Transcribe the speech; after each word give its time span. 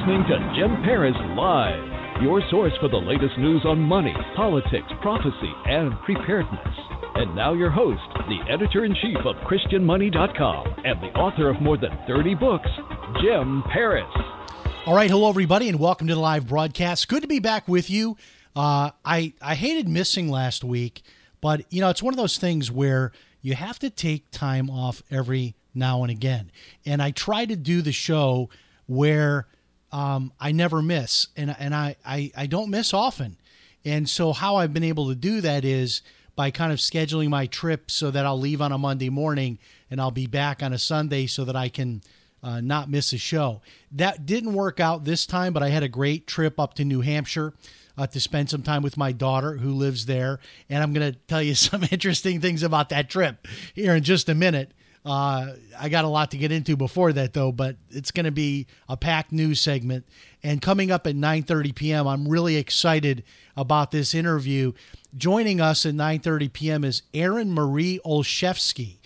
Listening 0.00 0.24
to 0.24 0.54
Jim 0.56 0.82
Paris 0.82 1.14
Live, 1.36 2.22
your 2.22 2.40
source 2.50 2.72
for 2.80 2.88
the 2.88 2.96
latest 2.96 3.36
news 3.36 3.60
on 3.66 3.78
money, 3.78 4.14
politics, 4.34 4.86
prophecy, 5.02 5.52
and 5.66 5.92
preparedness. 6.04 6.74
And 7.16 7.34
now, 7.34 7.52
your 7.52 7.70
host, 7.70 8.00
the 8.14 8.38
editor 8.50 8.86
in 8.86 8.94
chief 8.94 9.18
of 9.26 9.36
ChristianMoney.com 9.44 10.84
and 10.86 11.02
the 11.02 11.12
author 11.18 11.50
of 11.50 11.60
more 11.60 11.76
than 11.76 11.90
30 12.06 12.34
books, 12.36 12.68
Jim 13.20 13.62
Paris. 13.70 14.06
All 14.86 14.94
right, 14.94 15.10
hello 15.10 15.28
everybody, 15.28 15.68
and 15.68 15.78
welcome 15.78 16.06
to 16.06 16.14
the 16.14 16.20
live 16.20 16.48
broadcast. 16.48 17.06
Good 17.08 17.20
to 17.20 17.28
be 17.28 17.40
back 17.40 17.68
with 17.68 17.90
you. 17.90 18.16
Uh, 18.56 18.92
I 19.04 19.34
I 19.42 19.54
hated 19.54 19.86
missing 19.86 20.30
last 20.30 20.64
week, 20.64 21.02
but 21.42 21.70
you 21.70 21.82
know 21.82 21.90
it's 21.90 22.02
one 22.02 22.14
of 22.14 22.18
those 22.18 22.38
things 22.38 22.70
where 22.70 23.12
you 23.42 23.54
have 23.54 23.78
to 23.80 23.90
take 23.90 24.30
time 24.30 24.70
off 24.70 25.02
every 25.10 25.56
now 25.74 26.02
and 26.02 26.10
again, 26.10 26.50
and 26.86 27.02
I 27.02 27.10
try 27.10 27.44
to 27.44 27.56
do 27.56 27.82
the 27.82 27.92
show 27.92 28.48
where 28.86 29.46
um, 29.92 30.32
I 30.38 30.52
never 30.52 30.82
miss, 30.82 31.28
and 31.36 31.54
and 31.58 31.74
I, 31.74 31.96
I 32.04 32.30
I 32.36 32.46
don't 32.46 32.70
miss 32.70 32.94
often, 32.94 33.36
and 33.84 34.08
so 34.08 34.32
how 34.32 34.56
I've 34.56 34.72
been 34.72 34.84
able 34.84 35.08
to 35.08 35.14
do 35.14 35.40
that 35.40 35.64
is 35.64 36.02
by 36.36 36.50
kind 36.50 36.72
of 36.72 36.78
scheduling 36.78 37.28
my 37.28 37.46
trip 37.46 37.90
so 37.90 38.10
that 38.10 38.24
I'll 38.24 38.38
leave 38.38 38.62
on 38.62 38.72
a 38.72 38.78
Monday 38.78 39.10
morning 39.10 39.58
and 39.90 40.00
I'll 40.00 40.10
be 40.10 40.26
back 40.26 40.62
on 40.62 40.72
a 40.72 40.78
Sunday 40.78 41.26
so 41.26 41.44
that 41.44 41.54
I 41.54 41.68
can 41.68 42.02
uh, 42.42 42.60
not 42.60 42.88
miss 42.88 43.12
a 43.12 43.18
show. 43.18 43.60
That 43.92 44.24
didn't 44.24 44.54
work 44.54 44.80
out 44.80 45.04
this 45.04 45.26
time, 45.26 45.52
but 45.52 45.62
I 45.62 45.68
had 45.68 45.82
a 45.82 45.88
great 45.88 46.26
trip 46.26 46.58
up 46.58 46.74
to 46.74 46.84
New 46.84 47.02
Hampshire. 47.02 47.52
Uh, 47.98 48.06
to 48.06 48.18
spend 48.18 48.48
some 48.48 48.62
time 48.62 48.82
with 48.82 48.96
my 48.96 49.12
daughter 49.12 49.58
who 49.58 49.74
lives 49.74 50.06
there. 50.06 50.40
And 50.70 50.82
I'm 50.82 50.94
going 50.94 51.12
to 51.12 51.18
tell 51.28 51.42
you 51.42 51.54
some 51.54 51.84
interesting 51.90 52.40
things 52.40 52.62
about 52.62 52.88
that 52.88 53.10
trip 53.10 53.46
here 53.74 53.94
in 53.94 54.02
just 54.02 54.30
a 54.30 54.34
minute. 54.34 54.72
Uh, 55.04 55.54
I 55.78 55.88
got 55.88 56.04
a 56.04 56.08
lot 56.08 56.30
to 56.32 56.36
get 56.36 56.52
into 56.52 56.76
before 56.76 57.12
that, 57.14 57.32
though, 57.32 57.52
but 57.52 57.76
it's 57.88 58.10
going 58.10 58.24
to 58.24 58.32
be 58.32 58.66
a 58.88 58.96
packed 58.96 59.32
news 59.32 59.60
segment. 59.60 60.06
And 60.42 60.60
coming 60.60 60.90
up 60.90 61.06
at 61.06 61.14
9:30 61.14 61.74
p.m., 61.74 62.06
I'm 62.06 62.28
really 62.28 62.56
excited 62.56 63.24
about 63.56 63.90
this 63.90 64.14
interview. 64.14 64.72
Joining 65.16 65.60
us 65.60 65.86
at 65.86 65.94
9:30 65.94 66.52
p.m. 66.52 66.84
is 66.84 67.02
Erin 67.14 67.52
Marie 67.52 67.98
Olszewski, 68.04 68.98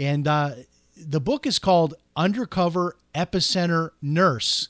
and 0.00 0.26
uh, 0.26 0.50
the 0.96 1.20
book 1.20 1.46
is 1.46 1.58
called 1.58 1.94
Undercover 2.16 2.96
Epicenter 3.14 3.90
Nurse. 4.02 4.68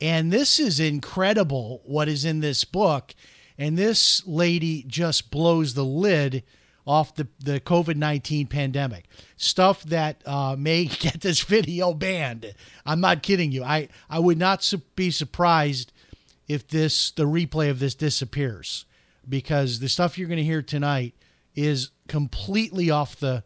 And 0.00 0.32
this 0.32 0.58
is 0.60 0.78
incredible 0.78 1.82
what 1.84 2.08
is 2.08 2.24
in 2.24 2.40
this 2.40 2.64
book. 2.64 3.14
And 3.58 3.76
this 3.76 4.24
lady 4.26 4.84
just 4.86 5.30
blows 5.30 5.74
the 5.74 5.84
lid 5.84 6.44
off 6.88 7.14
the, 7.14 7.28
the 7.38 7.60
COVID 7.60 7.96
19 7.96 8.46
pandemic. 8.46 9.04
Stuff 9.36 9.84
that 9.84 10.26
uh, 10.26 10.56
may 10.58 10.84
get 10.86 11.20
this 11.20 11.42
video 11.42 11.92
banned. 11.92 12.54
I'm 12.86 13.00
not 13.00 13.22
kidding 13.22 13.52
you. 13.52 13.62
I, 13.62 13.88
I 14.08 14.18
would 14.18 14.38
not 14.38 14.64
su- 14.64 14.82
be 14.96 15.10
surprised 15.10 15.92
if 16.48 16.66
this 16.66 17.10
the 17.10 17.24
replay 17.24 17.68
of 17.70 17.78
this 17.78 17.94
disappears 17.94 18.86
because 19.28 19.80
the 19.80 19.88
stuff 19.88 20.16
you're 20.16 20.28
going 20.28 20.38
to 20.38 20.44
hear 20.44 20.62
tonight 20.62 21.14
is 21.54 21.90
completely 22.08 22.90
off 22.90 23.16
the 23.16 23.44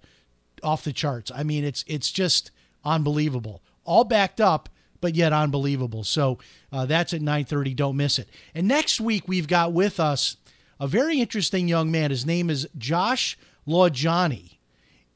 off 0.62 0.84
the 0.84 0.92
charts. 0.92 1.32
I 1.34 1.42
mean, 1.42 1.64
it's 1.64 1.84
it's 1.88 2.12
just 2.12 2.52
unbelievable. 2.84 3.60
All 3.84 4.04
backed 4.04 4.40
up, 4.40 4.68
but 5.00 5.16
yet 5.16 5.32
unbelievable. 5.32 6.04
So 6.04 6.38
uh, 6.70 6.86
that's 6.86 7.12
at 7.12 7.20
9:30. 7.20 7.74
Don't 7.74 7.96
miss 7.96 8.20
it. 8.20 8.28
And 8.54 8.68
next 8.68 9.00
week 9.00 9.26
we've 9.26 9.48
got 9.48 9.72
with 9.72 9.98
us 9.98 10.36
a 10.82 10.88
very 10.88 11.20
interesting 11.20 11.68
young 11.68 11.92
man. 11.92 12.10
His 12.10 12.26
name 12.26 12.50
is 12.50 12.68
Josh 12.76 13.38
LaJaunie, 13.68 14.56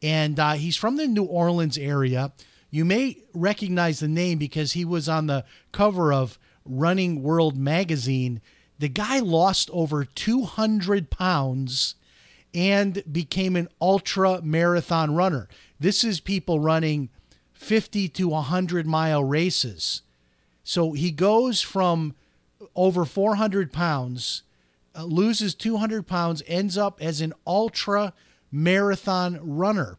and 0.01 0.39
uh, 0.39 0.53
he's 0.53 0.77
from 0.77 0.97
the 0.97 1.09
New 1.09 1.25
Orleans 1.25 1.77
area. 1.77 2.31
You 2.71 2.85
may 2.85 3.19
recognize 3.35 3.99
the 3.99 4.07
name 4.07 4.39
because 4.39 4.75
he 4.75 4.85
was 4.85 5.09
on 5.09 5.27
the 5.27 5.45
cover 5.73 6.13
of 6.13 6.39
Running 6.65 7.21
World 7.21 7.57
magazine. 7.57 8.41
The 8.79 8.89
guy 8.89 9.19
lost 9.19 9.69
over 9.73 10.05
200 10.05 11.11
pounds 11.11 11.97
and 12.55 13.03
became 13.11 13.57
an 13.57 13.69
ultra 13.81 14.41
marathon 14.43 15.17
runner. 15.17 15.49
This 15.81 16.05
is 16.05 16.21
people 16.21 16.61
running 16.61 17.09
50 17.55 18.09
to 18.11 18.29
100 18.29 18.87
mile 18.87 19.25
races. 19.25 20.03
So 20.63 20.93
he 20.93 21.11
goes 21.11 21.61
from 21.61 22.15
over 22.77 23.05
400 23.05 23.73
pounds, 23.73 24.45
loses 25.05 25.55
200 25.55 26.07
pounds, 26.07 26.43
ends 26.47 26.79
up 26.79 27.01
as 27.03 27.21
an 27.21 27.33
ultra 27.47 28.13
marathon 28.51 29.39
runner. 29.43 29.99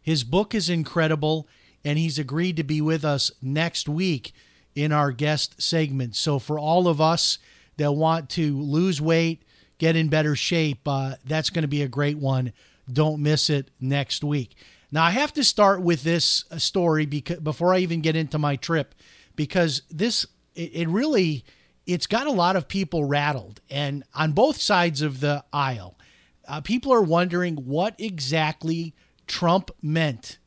His 0.00 0.24
book 0.24 0.54
is 0.54 0.68
incredible, 0.68 1.48
and 1.84 1.98
he's 1.98 2.18
agreed 2.18 2.56
to 2.56 2.64
be 2.64 2.80
with 2.80 3.04
us 3.04 3.30
next 3.40 3.88
week 3.88 4.32
in 4.74 4.92
our 4.92 5.12
guest 5.12 5.60
segment. 5.62 6.16
So, 6.16 6.38
for 6.38 6.58
all 6.58 6.88
of 6.88 7.00
us 7.00 7.38
that 7.76 7.92
want 7.92 8.28
to 8.30 8.58
lose 8.60 9.00
weight, 9.00 9.42
get 9.78 9.96
in 9.96 10.08
better 10.08 10.34
shape, 10.34 10.80
uh, 10.86 11.16
that's 11.24 11.50
going 11.50 11.62
to 11.62 11.68
be 11.68 11.82
a 11.82 11.88
great 11.88 12.18
one. 12.18 12.52
Don't 12.92 13.22
miss 13.22 13.48
it 13.48 13.70
next 13.80 14.24
week. 14.24 14.56
Now, 14.90 15.04
I 15.04 15.10
have 15.10 15.32
to 15.34 15.44
start 15.44 15.82
with 15.82 16.02
this 16.02 16.44
uh, 16.50 16.58
story 16.58 17.06
because 17.06 17.40
before 17.40 17.72
I 17.72 17.78
even 17.78 18.00
get 18.00 18.16
into 18.16 18.38
my 18.38 18.56
trip, 18.56 18.94
because 19.36 19.82
this 19.90 20.26
it, 20.54 20.70
it 20.74 20.88
really 20.88 21.44
it's 21.86 22.06
got 22.06 22.26
a 22.26 22.32
lot 22.32 22.56
of 22.56 22.68
people 22.68 23.04
rattled, 23.04 23.60
and 23.70 24.04
on 24.14 24.32
both 24.32 24.60
sides 24.60 25.02
of 25.02 25.20
the 25.20 25.44
aisle, 25.52 25.98
uh, 26.46 26.60
people 26.60 26.92
are 26.92 27.02
wondering 27.02 27.56
what 27.56 27.94
exactly 27.98 28.94
Trump 29.26 29.70
meant 29.80 30.38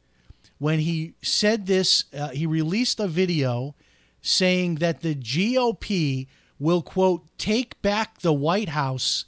when 0.58 0.80
he 0.80 1.16
said 1.22 1.66
this. 1.66 2.06
Uh, 2.14 2.30
he 2.30 2.46
released 2.46 3.00
a 3.00 3.08
video 3.08 3.76
saying 4.22 4.76
that 4.76 5.02
the 5.02 5.16
GOP 5.16 6.28
will 6.60 6.82
quote 6.82 7.26
take 7.38 7.82
back 7.82 8.20
the 8.20 8.34
White 8.34 8.70
House 8.70 9.26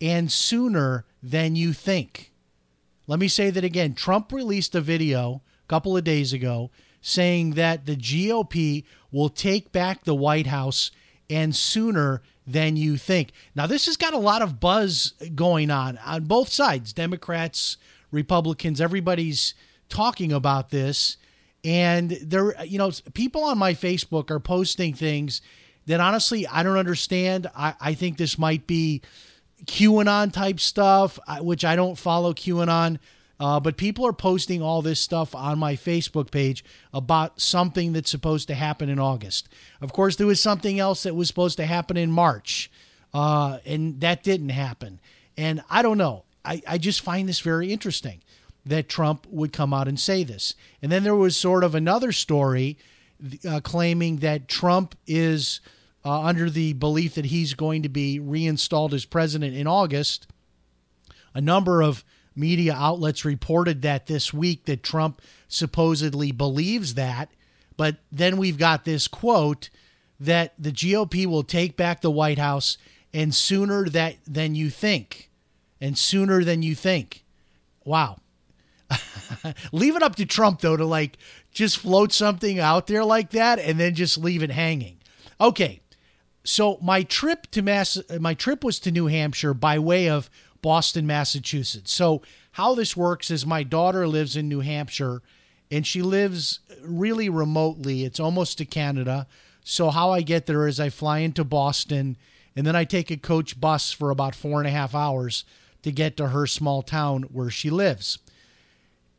and 0.00 0.30
sooner 0.30 1.04
than 1.22 1.56
you 1.56 1.72
think. 1.72 2.32
Let 3.06 3.18
me 3.18 3.28
say 3.28 3.50
that 3.50 3.64
again. 3.64 3.94
Trump 3.94 4.32
released 4.32 4.74
a 4.74 4.80
video 4.80 5.42
a 5.64 5.68
couple 5.68 5.96
of 5.96 6.04
days 6.04 6.32
ago 6.32 6.70
saying 7.00 7.50
that 7.52 7.84
the 7.84 7.96
GOP 7.96 8.84
will 9.12 9.28
take 9.28 9.72
back 9.72 10.04
the 10.04 10.14
White 10.14 10.46
House 10.46 10.90
and 11.30 11.54
sooner 11.54 12.22
than 12.46 12.76
you 12.76 12.96
think. 12.96 13.32
Now, 13.54 13.66
this 13.66 13.86
has 13.86 13.96
got 13.96 14.12
a 14.12 14.18
lot 14.18 14.42
of 14.42 14.60
buzz 14.60 15.14
going 15.34 15.70
on 15.70 15.98
on 15.98 16.24
both 16.24 16.48
sides 16.48 16.92
Democrats, 16.92 17.76
Republicans, 18.10 18.80
everybody's 18.80 19.54
talking 19.88 20.32
about 20.32 20.70
this. 20.70 21.16
And 21.64 22.10
there, 22.10 22.62
you 22.64 22.78
know, 22.78 22.92
people 23.14 23.44
on 23.44 23.56
my 23.56 23.72
Facebook 23.72 24.30
are 24.30 24.40
posting 24.40 24.92
things 24.92 25.40
that 25.86 26.00
honestly 26.00 26.46
I 26.46 26.62
don't 26.62 26.76
understand. 26.76 27.46
I, 27.56 27.74
I 27.80 27.94
think 27.94 28.18
this 28.18 28.38
might 28.38 28.66
be 28.66 29.02
QAnon 29.64 30.32
type 30.32 30.60
stuff, 30.60 31.18
which 31.40 31.64
I 31.64 31.76
don't 31.76 31.96
follow 31.96 32.34
QAnon. 32.34 32.98
Uh, 33.44 33.60
but 33.60 33.76
people 33.76 34.06
are 34.06 34.14
posting 34.14 34.62
all 34.62 34.80
this 34.80 34.98
stuff 34.98 35.34
on 35.34 35.58
my 35.58 35.74
Facebook 35.74 36.30
page 36.30 36.64
about 36.94 37.38
something 37.38 37.92
that's 37.92 38.10
supposed 38.10 38.48
to 38.48 38.54
happen 38.54 38.88
in 38.88 38.98
August. 38.98 39.50
Of 39.82 39.92
course, 39.92 40.16
there 40.16 40.26
was 40.26 40.40
something 40.40 40.80
else 40.80 41.02
that 41.02 41.14
was 41.14 41.28
supposed 41.28 41.58
to 41.58 41.66
happen 41.66 41.98
in 41.98 42.10
March, 42.10 42.70
uh, 43.12 43.58
and 43.66 44.00
that 44.00 44.22
didn't 44.22 44.48
happen. 44.48 44.98
And 45.36 45.62
I 45.68 45.82
don't 45.82 45.98
know. 45.98 46.24
I, 46.42 46.62
I 46.66 46.78
just 46.78 47.02
find 47.02 47.28
this 47.28 47.40
very 47.40 47.70
interesting 47.70 48.22
that 48.64 48.88
Trump 48.88 49.26
would 49.28 49.52
come 49.52 49.74
out 49.74 49.88
and 49.88 50.00
say 50.00 50.24
this. 50.24 50.54
And 50.80 50.90
then 50.90 51.04
there 51.04 51.14
was 51.14 51.36
sort 51.36 51.64
of 51.64 51.74
another 51.74 52.12
story 52.12 52.78
uh, 53.46 53.60
claiming 53.60 54.20
that 54.20 54.48
Trump 54.48 54.94
is 55.06 55.60
uh, 56.02 56.22
under 56.22 56.48
the 56.48 56.72
belief 56.72 57.14
that 57.16 57.26
he's 57.26 57.52
going 57.52 57.82
to 57.82 57.90
be 57.90 58.18
reinstalled 58.18 58.94
as 58.94 59.04
president 59.04 59.54
in 59.54 59.66
August. 59.66 60.28
A 61.34 61.42
number 61.42 61.82
of 61.82 62.04
media 62.36 62.74
outlets 62.74 63.24
reported 63.24 63.82
that 63.82 64.06
this 64.06 64.32
week 64.32 64.64
that 64.64 64.82
Trump 64.82 65.20
supposedly 65.48 66.32
believes 66.32 66.94
that. 66.94 67.30
But 67.76 67.96
then 68.10 68.36
we've 68.36 68.58
got 68.58 68.84
this 68.84 69.08
quote 69.08 69.70
that 70.20 70.54
the 70.58 70.72
GOP 70.72 71.26
will 71.26 71.42
take 71.42 71.76
back 71.76 72.00
the 72.00 72.10
White 72.10 72.38
House 72.38 72.78
and 73.12 73.34
sooner 73.34 73.88
that 73.88 74.16
than 74.26 74.54
you 74.54 74.70
think. 74.70 75.30
And 75.80 75.98
sooner 75.98 76.44
than 76.44 76.62
you 76.62 76.74
think. 76.74 77.24
Wow. 77.84 78.18
leave 79.72 79.96
it 79.96 80.02
up 80.02 80.16
to 80.16 80.26
Trump 80.26 80.60
though 80.60 80.76
to 80.76 80.84
like 80.84 81.18
just 81.52 81.78
float 81.78 82.12
something 82.12 82.58
out 82.58 82.86
there 82.86 83.04
like 83.04 83.30
that 83.30 83.58
and 83.58 83.78
then 83.78 83.94
just 83.94 84.18
leave 84.18 84.42
it 84.42 84.50
hanging. 84.50 84.98
Okay. 85.40 85.80
So 86.44 86.78
my 86.82 87.02
trip 87.02 87.46
to 87.52 87.62
Mass 87.62 87.98
my 88.20 88.34
trip 88.34 88.64
was 88.64 88.78
to 88.80 88.90
New 88.90 89.06
Hampshire 89.06 89.54
by 89.54 89.78
way 89.78 90.08
of 90.08 90.28
Boston, 90.64 91.06
Massachusetts. 91.06 91.92
So 91.92 92.22
how 92.52 92.74
this 92.74 92.96
works 92.96 93.30
is 93.30 93.44
my 93.44 93.64
daughter 93.64 94.08
lives 94.08 94.34
in 94.34 94.48
New 94.48 94.60
Hampshire 94.60 95.20
and 95.70 95.86
she 95.86 96.00
lives 96.00 96.60
really 96.80 97.28
remotely. 97.28 98.04
It's 98.04 98.18
almost 98.18 98.56
to 98.56 98.64
Canada. 98.64 99.26
So 99.62 99.90
how 99.90 100.10
I 100.10 100.22
get 100.22 100.46
there 100.46 100.66
is 100.66 100.80
I 100.80 100.88
fly 100.88 101.18
into 101.18 101.44
Boston 101.44 102.16
and 102.56 102.66
then 102.66 102.74
I 102.74 102.84
take 102.84 103.10
a 103.10 103.18
coach 103.18 103.60
bus 103.60 103.92
for 103.92 104.08
about 104.08 104.34
four 104.34 104.58
and 104.58 104.66
a 104.66 104.70
half 104.70 104.94
hours 104.94 105.44
to 105.82 105.92
get 105.92 106.16
to 106.16 106.28
her 106.28 106.46
small 106.46 106.80
town 106.80 107.24
where 107.24 107.50
she 107.50 107.68
lives. 107.68 108.18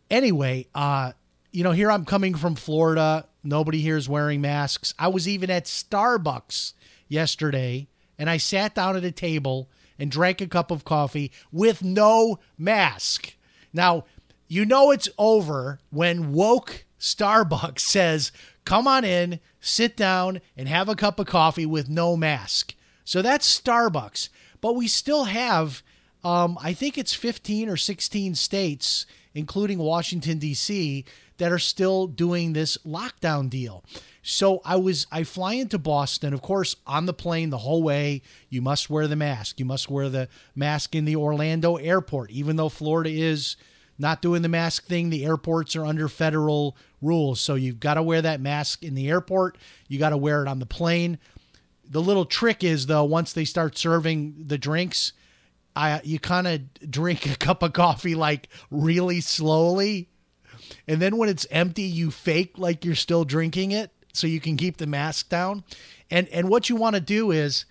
Anyway, 0.10 0.66
uh, 0.74 1.12
you 1.52 1.64
know, 1.64 1.74
here 1.74 1.92
I'm 1.92 2.06
coming 2.06 2.34
from 2.34 2.56
Florida. 2.56 3.28
Nobody 3.44 3.82
here 3.82 3.98
is 3.98 4.10
wearing 4.10 4.42
masks. 4.42 4.96
I 4.98 5.10
was 5.10 5.28
even 5.28 5.52
at 5.52 5.66
Starbucks 5.66 6.74
yesterday 7.08 7.88
and 8.18 8.32
I 8.32 8.38
sat 8.38 8.74
down 8.74 8.98
at 8.98 9.04
a 9.04 9.12
table 9.12 9.70
and 9.98 10.12
drank 10.12 10.42
a 10.42 10.48
cup 10.48 10.72
of 10.72 10.84
coffee 10.84 11.32
with 11.52 11.84
no 11.84 12.40
mask. 12.58 13.36
Now, 13.74 14.06
you 14.48 14.66
know 14.66 14.92
it's 14.92 15.10
over 15.18 15.80
when 15.90 16.34
woke 16.34 16.86
Starbucks 17.00 17.80
says, 17.82 18.32
come 18.64 18.88
on 18.88 19.04
in, 19.04 19.40
sit 19.60 19.96
down, 19.96 20.42
and 20.58 20.68
have 20.68 20.90
a 20.90 20.96
cup 20.96 21.20
of 21.20 21.28
coffee 21.28 21.66
with 21.66 21.90
no 21.90 22.16
mask. 22.16 22.76
So 23.04 23.22
that's 23.22 23.60
Starbucks. 23.60 24.30
But 24.62 24.76
we 24.76 24.88
still 24.88 25.26
have, 25.26 25.84
um, 26.24 26.58
I 26.62 26.74
think 26.74 26.98
it's 26.98 27.14
15 27.14 27.70
or 27.70 27.78
16 27.78 28.36
states, 28.36 29.06
including 29.34 29.78
Washington, 29.78 30.40
D.C., 30.40 31.06
that 31.38 31.52
are 31.52 31.60
still 31.60 32.08
doing 32.08 32.54
this 32.54 32.78
lockdown 32.86 33.50
deal. 33.50 33.84
So 34.28 34.60
I 34.66 34.78
was 34.78 35.06
I 35.12 35.24
fly 35.24 35.54
into 35.54 35.78
Boston, 35.78 36.34
of 36.34 36.42
course, 36.42 36.76
on 36.88 37.06
the 37.06 37.14
plane 37.14 37.52
the 37.52 37.60
whole 37.60 37.84
way. 37.84 38.24
You 38.50 38.60
must 38.60 38.90
wear 38.90 39.08
the 39.08 39.16
mask. 39.16 39.60
You 39.60 39.66
must 39.66 39.88
wear 39.88 40.10
the 40.10 40.30
mask 40.56 40.96
in 40.96 41.06
the 41.06 41.16
Orlando 41.16 41.76
airport, 41.76 42.32
even 42.32 42.56
though 42.56 42.70
Florida 42.70 43.12
is 43.12 43.56
not 44.00 44.24
doing 44.24 44.42
the 44.42 44.50
mask 44.50 44.88
thing. 44.88 45.12
The 45.12 45.26
airports 45.26 45.76
are 45.76 45.86
under 45.86 46.08
federal 46.08 46.76
rules, 47.04 47.40
so 47.40 47.54
you've 47.54 47.80
got 47.80 47.94
to 47.94 48.04
wear 48.04 48.20
that 48.24 48.42
mask 48.42 48.82
in 48.82 48.96
the 48.96 49.10
airport. 49.10 49.60
You 49.88 50.00
got 50.00 50.10
to 50.10 50.18
wear 50.18 50.42
it 50.42 50.48
on 50.48 50.58
the 50.58 50.66
plane. 50.66 51.20
The 51.88 52.02
little 52.02 52.26
trick 52.26 52.64
is 52.64 52.88
though, 52.88 53.04
once 53.04 53.32
they 53.32 53.46
start 53.46 53.78
serving 53.78 54.46
the 54.48 54.58
drinks, 54.58 55.14
I 55.76 56.02
you 56.04 56.18
kind 56.18 56.48
of 56.48 56.90
drink 56.90 57.28
a 57.28 57.36
cup 57.36 57.62
of 57.62 57.74
coffee 57.74 58.16
like 58.16 58.50
really 58.72 59.22
slowly, 59.22 60.10
and 60.88 61.00
then 61.00 61.18
when 61.18 61.30
it's 61.30 61.46
empty, 61.52 61.84
you 61.84 62.10
fake 62.10 62.58
like 62.58 62.84
you're 62.84 62.96
still 62.96 63.24
drinking 63.24 63.70
it 63.72 63.92
so 64.16 64.28
you 64.28 64.40
can 64.40 64.58
keep 64.58 64.78
the 64.78 64.88
mask 64.88 65.30
down. 65.30 65.64
And 66.10 66.28
and 66.30 66.50
what 66.50 66.70
you 66.70 66.76
want 66.76 66.96
to 66.96 67.02
do 67.02 67.32
is 67.32 67.66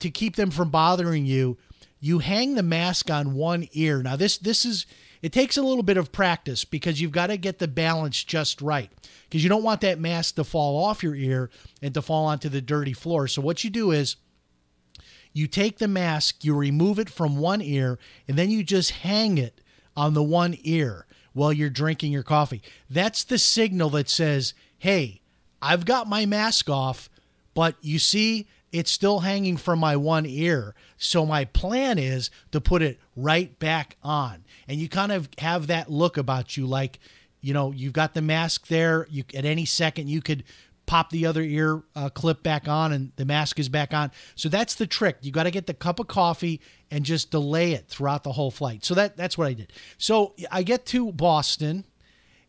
to 0.00 0.10
keep 0.10 0.36
them 0.36 0.50
from 0.50 0.70
bothering 0.70 1.26
you, 1.26 1.56
you 2.00 2.18
hang 2.18 2.54
the 2.54 2.62
mask 2.62 3.10
on 3.10 3.34
one 3.34 3.68
ear. 3.72 4.02
Now 4.02 4.16
this 4.16 4.38
this 4.38 4.64
is 4.64 4.86
it 5.22 5.32
takes 5.32 5.56
a 5.56 5.62
little 5.62 5.82
bit 5.82 5.96
of 5.96 6.12
practice 6.12 6.64
because 6.64 7.00
you've 7.00 7.12
got 7.12 7.28
to 7.28 7.36
get 7.36 7.58
the 7.58 7.68
balance 7.68 8.22
just 8.22 8.60
right 8.60 8.90
because 9.24 9.42
you 9.42 9.48
don't 9.48 9.62
want 9.62 9.80
that 9.80 9.98
mask 9.98 10.36
to 10.36 10.44
fall 10.44 10.84
off 10.84 11.02
your 11.02 11.14
ear 11.14 11.50
and 11.82 11.94
to 11.94 12.02
fall 12.02 12.26
onto 12.26 12.48
the 12.48 12.60
dirty 12.60 12.92
floor. 12.92 13.26
So 13.26 13.42
what 13.42 13.64
you 13.64 13.70
do 13.70 13.90
is 13.90 14.16
you 15.32 15.46
take 15.46 15.78
the 15.78 15.88
mask, 15.88 16.44
you 16.44 16.54
remove 16.54 16.98
it 16.98 17.10
from 17.10 17.36
one 17.36 17.60
ear, 17.60 17.98
and 18.28 18.38
then 18.38 18.50
you 18.50 18.62
just 18.62 18.90
hang 18.90 19.36
it 19.36 19.60
on 19.96 20.14
the 20.14 20.22
one 20.22 20.56
ear 20.62 21.06
while 21.32 21.52
you're 21.52 21.70
drinking 21.70 22.12
your 22.12 22.22
coffee. 22.22 22.62
That's 22.88 23.24
the 23.24 23.38
signal 23.38 23.90
that 23.90 24.08
says, 24.08 24.54
"Hey, 24.78 25.20
I've 25.60 25.84
got 25.84 26.08
my 26.08 26.26
mask 26.26 26.68
off, 26.68 27.08
but 27.54 27.76
you 27.80 27.98
see 27.98 28.46
it's 28.72 28.90
still 28.90 29.20
hanging 29.20 29.56
from 29.56 29.78
my 29.78 29.96
one 29.96 30.26
ear. 30.26 30.74
So 30.96 31.24
my 31.24 31.44
plan 31.46 31.98
is 31.98 32.30
to 32.52 32.60
put 32.60 32.82
it 32.82 32.98
right 33.14 33.58
back 33.58 33.96
on. 34.02 34.44
And 34.68 34.78
you 34.78 34.88
kind 34.88 35.12
of 35.12 35.28
have 35.38 35.68
that 35.68 35.90
look 35.90 36.16
about 36.16 36.56
you 36.56 36.66
like, 36.66 36.98
you 37.40 37.54
know, 37.54 37.70
you've 37.70 37.92
got 37.92 38.14
the 38.14 38.22
mask 38.22 38.66
there. 38.66 39.06
You 39.08 39.24
at 39.34 39.44
any 39.44 39.64
second 39.64 40.08
you 40.08 40.20
could 40.20 40.44
pop 40.84 41.10
the 41.10 41.26
other 41.26 41.42
ear 41.42 41.82
uh, 41.94 42.08
clip 42.08 42.42
back 42.42 42.68
on 42.68 42.92
and 42.92 43.12
the 43.16 43.24
mask 43.24 43.58
is 43.58 43.68
back 43.68 43.92
on. 43.92 44.10
So 44.34 44.48
that's 44.48 44.74
the 44.74 44.86
trick. 44.86 45.18
You 45.22 45.32
got 45.32 45.44
to 45.44 45.50
get 45.50 45.66
the 45.66 45.74
cup 45.74 45.98
of 45.98 46.06
coffee 46.06 46.60
and 46.90 47.04
just 47.04 47.30
delay 47.30 47.72
it 47.72 47.88
throughout 47.88 48.24
the 48.24 48.32
whole 48.32 48.50
flight. 48.50 48.84
So 48.84 48.94
that 48.94 49.16
that's 49.16 49.36
what 49.36 49.48
I 49.48 49.52
did. 49.52 49.72
So 49.98 50.34
I 50.50 50.62
get 50.62 50.86
to 50.86 51.12
Boston 51.12 51.84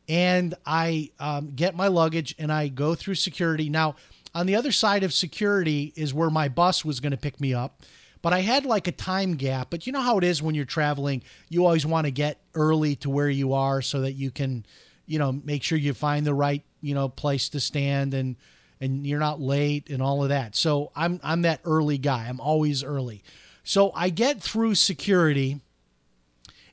and 0.07 0.53
I 0.65 1.11
um, 1.19 1.51
get 1.55 1.75
my 1.75 1.87
luggage 1.87 2.35
and 2.39 2.51
I 2.51 2.69
go 2.69 2.95
through 2.95 3.15
security. 3.15 3.69
Now, 3.69 3.95
on 4.33 4.45
the 4.45 4.55
other 4.55 4.71
side 4.71 5.03
of 5.03 5.13
security 5.13 5.93
is 5.95 6.13
where 6.13 6.29
my 6.29 6.47
bus 6.47 6.85
was 6.85 6.99
going 6.99 7.11
to 7.11 7.17
pick 7.17 7.41
me 7.41 7.53
up. 7.53 7.81
But 8.21 8.33
I 8.33 8.41
had 8.41 8.65
like 8.65 8.87
a 8.87 8.91
time 8.91 9.35
gap. 9.35 9.69
But 9.69 9.85
you 9.85 9.93
know 9.93 10.01
how 10.01 10.17
it 10.17 10.23
is 10.23 10.41
when 10.41 10.55
you're 10.55 10.65
traveling, 10.65 11.23
you 11.49 11.65
always 11.65 11.85
want 11.85 12.05
to 12.05 12.11
get 12.11 12.39
early 12.55 12.95
to 12.97 13.09
where 13.09 13.29
you 13.29 13.53
are 13.53 13.81
so 13.81 14.01
that 14.01 14.13
you 14.13 14.31
can, 14.31 14.65
you 15.05 15.19
know, 15.19 15.31
make 15.31 15.63
sure 15.63 15.77
you 15.77 15.93
find 15.93 16.25
the 16.25 16.33
right, 16.33 16.63
you 16.81 16.95
know, 16.95 17.09
place 17.09 17.49
to 17.49 17.59
stand 17.59 18.13
and 18.13 18.35
and 18.79 19.07
you're 19.07 19.19
not 19.19 19.39
late 19.41 19.89
and 19.89 20.01
all 20.01 20.23
of 20.23 20.29
that. 20.29 20.55
So 20.55 20.91
I'm 20.95 21.19
I'm 21.23 21.43
that 21.43 21.61
early 21.63 21.97
guy. 21.97 22.27
I'm 22.27 22.39
always 22.39 22.83
early. 22.83 23.23
So 23.63 23.91
I 23.93 24.09
get 24.09 24.41
through 24.41 24.75
security 24.75 25.59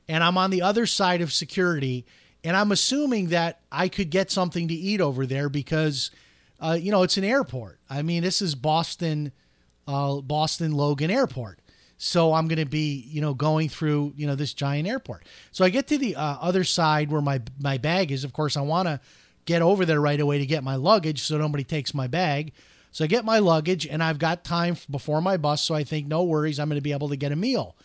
and 0.07 0.23
I'm 0.23 0.37
on 0.37 0.49
the 0.49 0.61
other 0.61 0.85
side 0.85 1.21
of 1.21 1.33
security 1.33 2.05
and 2.45 2.55
I'm 2.55 2.71
assuming 2.71 3.27
that 3.29 3.59
I 3.71 3.89
could 3.89 4.09
get 4.09 4.31
something 4.31 4.69
to 4.69 4.73
eat 4.73 5.01
over 5.01 5.25
there 5.25 5.49
because 5.49 6.11
uh, 6.59 6.77
you 6.79 6.91
know, 6.91 7.03
it's 7.03 7.17
an 7.17 7.23
airport. 7.23 7.79
I 7.89 8.01
mean, 8.01 8.23
this 8.23 8.41
is 8.41 8.55
Boston, 8.55 9.31
uh, 9.87 10.21
Boston 10.21 10.71
Logan 10.71 11.11
Airport. 11.11 11.59
So 11.97 12.33
I'm 12.33 12.47
going 12.47 12.59
to 12.59 12.65
be, 12.65 13.05
you 13.07 13.21
know, 13.21 13.33
going 13.33 13.69
through, 13.69 14.13
you 14.17 14.27
know, 14.27 14.35
this 14.35 14.53
giant 14.53 14.87
airport. 14.87 15.25
So 15.51 15.63
I 15.63 15.69
get 15.69 15.87
to 15.87 15.97
the 15.97 16.15
uh, 16.15 16.37
other 16.41 16.63
side 16.63 17.11
where 17.11 17.21
my 17.21 17.41
my 17.59 17.77
bag 17.77 18.11
is. 18.11 18.23
Of 18.23 18.33
course, 18.33 18.57
I 18.57 18.61
want 18.61 18.87
to 18.87 18.99
get 19.45 19.61
over 19.61 19.85
there 19.85 20.01
right 20.01 20.19
away 20.19 20.39
to 20.39 20.45
get 20.45 20.63
my 20.63 20.75
luggage, 20.75 21.21
so 21.21 21.37
nobody 21.37 21.63
takes 21.63 21.93
my 21.93 22.07
bag. 22.07 22.51
So 22.91 23.05
I 23.05 23.07
get 23.07 23.25
my 23.25 23.39
luggage, 23.39 23.85
and 23.87 24.03
I've 24.03 24.19
got 24.19 24.43
time 24.43 24.77
before 24.89 25.21
my 25.21 25.37
bus. 25.37 25.61
So 25.61 25.75
I 25.75 25.83
think, 25.83 26.07
no 26.07 26.23
worries, 26.23 26.59
I'm 26.59 26.67
going 26.67 26.77
to 26.77 26.81
be 26.81 26.93
able 26.93 27.09
to 27.09 27.17
get 27.17 27.31
a 27.31 27.35
meal. 27.35 27.75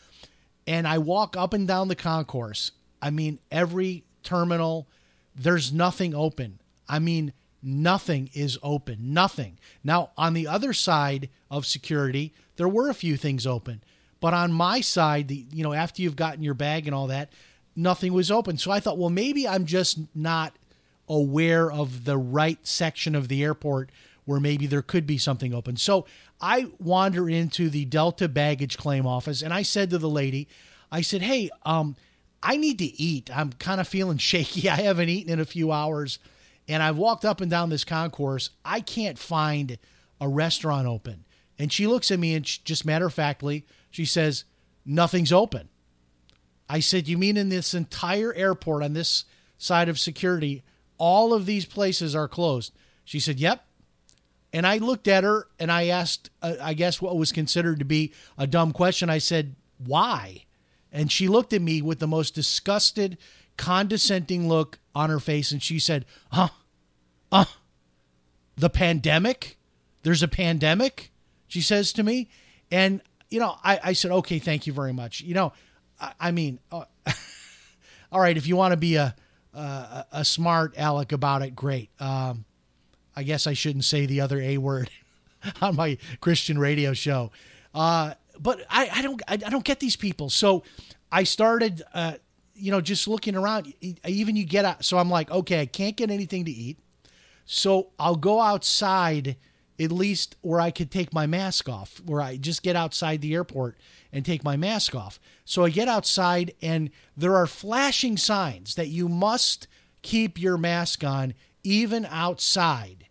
And 0.66 0.87
I 0.87 0.99
walk 0.99 1.37
up 1.37 1.52
and 1.52 1.66
down 1.66 1.88
the 1.88 1.96
concourse. 1.96 2.73
I 3.02 3.11
mean, 3.11 3.38
every 3.50 4.04
terminal, 4.22 4.86
there's 5.34 5.72
nothing 5.72 6.14
open. 6.14 6.60
I 6.88 6.98
mean, 6.98 7.32
nothing 7.62 8.30
is 8.34 8.58
open. 8.62 9.12
Nothing. 9.12 9.58
Now, 9.84 10.10
on 10.16 10.34
the 10.34 10.46
other 10.46 10.72
side 10.72 11.28
of 11.50 11.66
security, 11.66 12.32
there 12.56 12.68
were 12.68 12.88
a 12.88 12.94
few 12.94 13.16
things 13.16 13.46
open. 13.46 13.82
But 14.20 14.34
on 14.34 14.52
my 14.52 14.80
side, 14.80 15.28
the 15.28 15.46
you 15.52 15.62
know, 15.62 15.72
after 15.72 16.02
you've 16.02 16.16
gotten 16.16 16.42
your 16.42 16.54
bag 16.54 16.86
and 16.86 16.94
all 16.94 17.06
that, 17.06 17.32
nothing 17.74 18.12
was 18.12 18.30
open. 18.30 18.58
So 18.58 18.70
I 18.70 18.80
thought, 18.80 18.98
well, 18.98 19.10
maybe 19.10 19.48
I'm 19.48 19.64
just 19.64 19.98
not 20.14 20.54
aware 21.08 21.72
of 21.72 22.04
the 22.04 22.18
right 22.18 22.58
section 22.66 23.14
of 23.14 23.28
the 23.28 23.42
airport 23.42 23.90
where 24.26 24.38
maybe 24.38 24.66
there 24.66 24.82
could 24.82 25.06
be 25.06 25.18
something 25.18 25.54
open. 25.54 25.76
So 25.76 26.06
I 26.40 26.66
wander 26.78 27.28
into 27.28 27.68
the 27.68 27.84
Delta 27.84 28.28
baggage 28.28 28.78
claim 28.78 29.06
office 29.06 29.42
and 29.42 29.52
I 29.52 29.62
said 29.62 29.90
to 29.90 29.98
the 29.98 30.08
lady, 30.08 30.46
I 30.92 31.00
said, 31.00 31.22
"Hey, 31.22 31.50
um, 31.64 31.96
I 32.42 32.56
need 32.56 32.78
to 32.78 32.85
eat. 32.85 33.30
I'm 33.35 33.52
kind 33.52 33.80
of 33.80 33.88
feeling 33.88 34.18
shaky. 34.18 34.68
I 34.68 34.76
haven't 34.76 35.09
eaten 35.09 35.32
in 35.32 35.40
a 35.40 35.44
few 35.44 35.73
hours." 35.73 36.18
and 36.70 36.85
I've 36.85 36.97
walked 36.97 37.25
up 37.25 37.40
and 37.40 37.50
down 37.50 37.68
this 37.68 37.85
concourse. 37.85 38.50
I 38.64 38.80
can't 38.80 39.18
find 39.18 39.76
a 40.20 40.28
restaurant 40.28 40.87
open. 40.87 41.25
And 41.59 41.73
she 41.73 41.88
looks 41.88 42.12
at 42.12 42.20
me 42.20 42.32
and 42.35 42.47
she, 42.47 42.61
just 42.64 42.87
matter 42.87 43.06
of 43.06 43.14
factly, 43.14 43.66
she 43.90 44.04
says, 44.04 44.44
Nothing's 44.87 45.32
open. 45.32 45.68
I 46.68 46.78
said, 46.78 47.09
You 47.09 47.18
mean 47.18 47.37
in 47.37 47.49
this 47.49 47.75
entire 47.75 48.32
airport 48.35 48.85
on 48.85 48.92
this 48.92 49.25
side 49.59 49.88
of 49.88 49.99
security, 49.99 50.62
all 50.97 51.35
of 51.35 51.44
these 51.44 51.66
places 51.66 52.14
are 52.14 52.28
closed? 52.28 52.73
She 53.04 53.18
said, 53.18 53.40
Yep. 53.40 53.64
And 54.52 54.64
I 54.64 54.78
looked 54.78 55.09
at 55.09 55.25
her 55.25 55.49
and 55.59 55.73
I 55.73 55.88
asked, 55.88 56.30
uh, 56.40 56.54
I 56.62 56.75
guess, 56.75 57.02
what 57.02 57.16
was 57.16 57.32
considered 57.32 57.80
to 57.80 57.85
be 57.85 58.12
a 58.38 58.47
dumb 58.47 58.73
question. 58.73 59.11
I 59.11 59.18
said, 59.18 59.56
Why? 59.85 60.44
And 60.92 61.11
she 61.11 61.28
looked 61.28 61.52
at 61.52 61.62
me 61.62 61.82
with 61.82 61.99
the 61.99 62.06
most 62.06 62.35
disgusted, 62.35 63.18
condescending 63.56 64.49
look 64.49 64.78
on 64.94 65.11
her 65.11 65.20
face 65.20 65.52
and 65.52 65.62
she 65.62 65.78
said, 65.78 66.04
Huh? 66.32 66.49
uh, 67.30 67.44
the 68.56 68.70
pandemic? 68.70 69.56
There's 70.02 70.23
a 70.23 70.28
pandemic, 70.28 71.11
she 71.47 71.61
says 71.61 71.92
to 71.94 72.02
me. 72.02 72.28
And, 72.70 73.02
you 73.28 73.40
know, 73.40 73.56
I, 73.62 73.80
I 73.85 73.92
said, 73.92 74.11
okay, 74.11 74.38
thank 74.38 74.66
you 74.66 74.73
very 74.73 74.92
much. 74.92 75.20
You 75.20 75.35
know, 75.35 75.52
I, 76.00 76.12
I 76.20 76.30
mean, 76.30 76.59
uh, 76.73 76.85
all 78.12 78.20
right, 78.20 78.37
if 78.37 78.47
you 78.47 78.56
want 78.56 78.73
to 78.73 78.76
be 78.76 78.97
a, 78.97 79.14
a, 79.52 80.06
a 80.12 80.25
smart 80.25 80.75
aleck 80.78 81.12
about 81.12 81.42
it, 81.42 81.54
great. 81.54 81.90
Um, 82.00 82.44
I 83.14 83.23
guess 83.23 83.47
I 83.47 83.52
shouldn't 83.52 83.85
say 83.85 84.06
the 84.06 84.20
other 84.20 84.40
A 84.40 84.59
word 84.59 84.90
on 85.61 85.76
my 85.76 85.99
Christian 86.20 86.59
radio 86.59 86.92
show. 86.92 87.30
Uh, 87.75 88.14
but 88.40 88.64
I, 88.70 88.88
I 88.92 89.02
don't 89.02 89.23
I, 89.28 89.35
I 89.35 89.50
don't 89.50 89.64
get 89.64 89.80
these 89.80 89.97
people. 89.97 90.30
So 90.30 90.64
I 91.12 91.25
started 91.25 91.82
uh, 91.92 92.14
you 92.61 92.70
know, 92.70 92.80
just 92.80 93.09
looking 93.09 93.35
around, 93.35 93.73
even 94.06 94.37
you 94.37 94.44
get 94.44 94.64
out. 94.64 94.85
So 94.85 94.99
I'm 94.99 95.11
like, 95.11 95.30
okay, 95.30 95.62
I 95.62 95.66
can't 95.66 95.97
get 95.97 96.11
anything 96.11 96.44
to 96.44 96.50
eat. 96.50 96.78
So 97.47 97.88
I'll 97.99 98.16
go 98.16 98.40
outside 98.40 99.37
at 99.80 99.90
least 99.90 100.37
where 100.42 100.61
I 100.61 100.70
could 100.70 100.90
take 100.90 101.14
my 101.14 101.26
mask 101.26 101.68
off, 101.68 102.00
where 102.04 102.20
I 102.20 102.37
just 102.37 102.62
get 102.62 102.76
outside 102.76 103.23
the 103.23 103.35
airport 103.35 103.78
and 104.12 104.25
take 104.25 104.44
my 104.44 104.56
mask 104.56 104.94
off. 104.94 105.18
So 105.47 105.64
I 105.64 105.70
get 105.70 105.88
outside 105.88 106.52
and 106.61 106.90
there 107.16 107.35
are 107.35 107.47
flashing 107.47 108.18
signs 108.18 108.75
that 108.75 108.88
you 108.88 109.09
must 109.09 109.66
keep 110.02 110.38
your 110.38 110.59
mask 110.59 111.02
on 111.02 111.32
even 111.64 112.06
outside. 112.06 113.06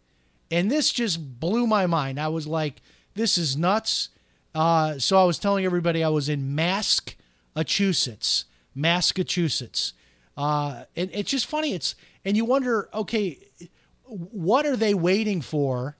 And 0.52 0.70
this 0.70 0.92
just 0.92 1.40
blew 1.40 1.66
my 1.66 1.88
mind. 1.88 2.20
I 2.20 2.28
was 2.28 2.46
like, 2.46 2.82
this 3.16 3.38
is 3.38 3.58
nuts. 3.58 4.10
Uh, 4.60 5.00
so 5.00 5.18
I 5.18 5.24
was 5.24 5.40
telling 5.40 5.64
everybody 5.64 6.04
I 6.04 6.10
was 6.10 6.28
in 6.28 6.54
Massachusetts, 6.54 8.44
Massachusetts. 8.76 9.94
Uh, 10.36 10.84
and 10.98 11.10
it's 11.14 11.32
just 11.32 11.46
funny. 11.46 11.74
It's 11.74 11.96
and 12.26 12.36
you 12.36 12.44
wonder, 12.44 12.90
okay, 12.94 13.40
what 14.04 14.66
are 14.66 14.76
they 14.76 14.94
waiting 14.94 15.40
for? 15.40 15.96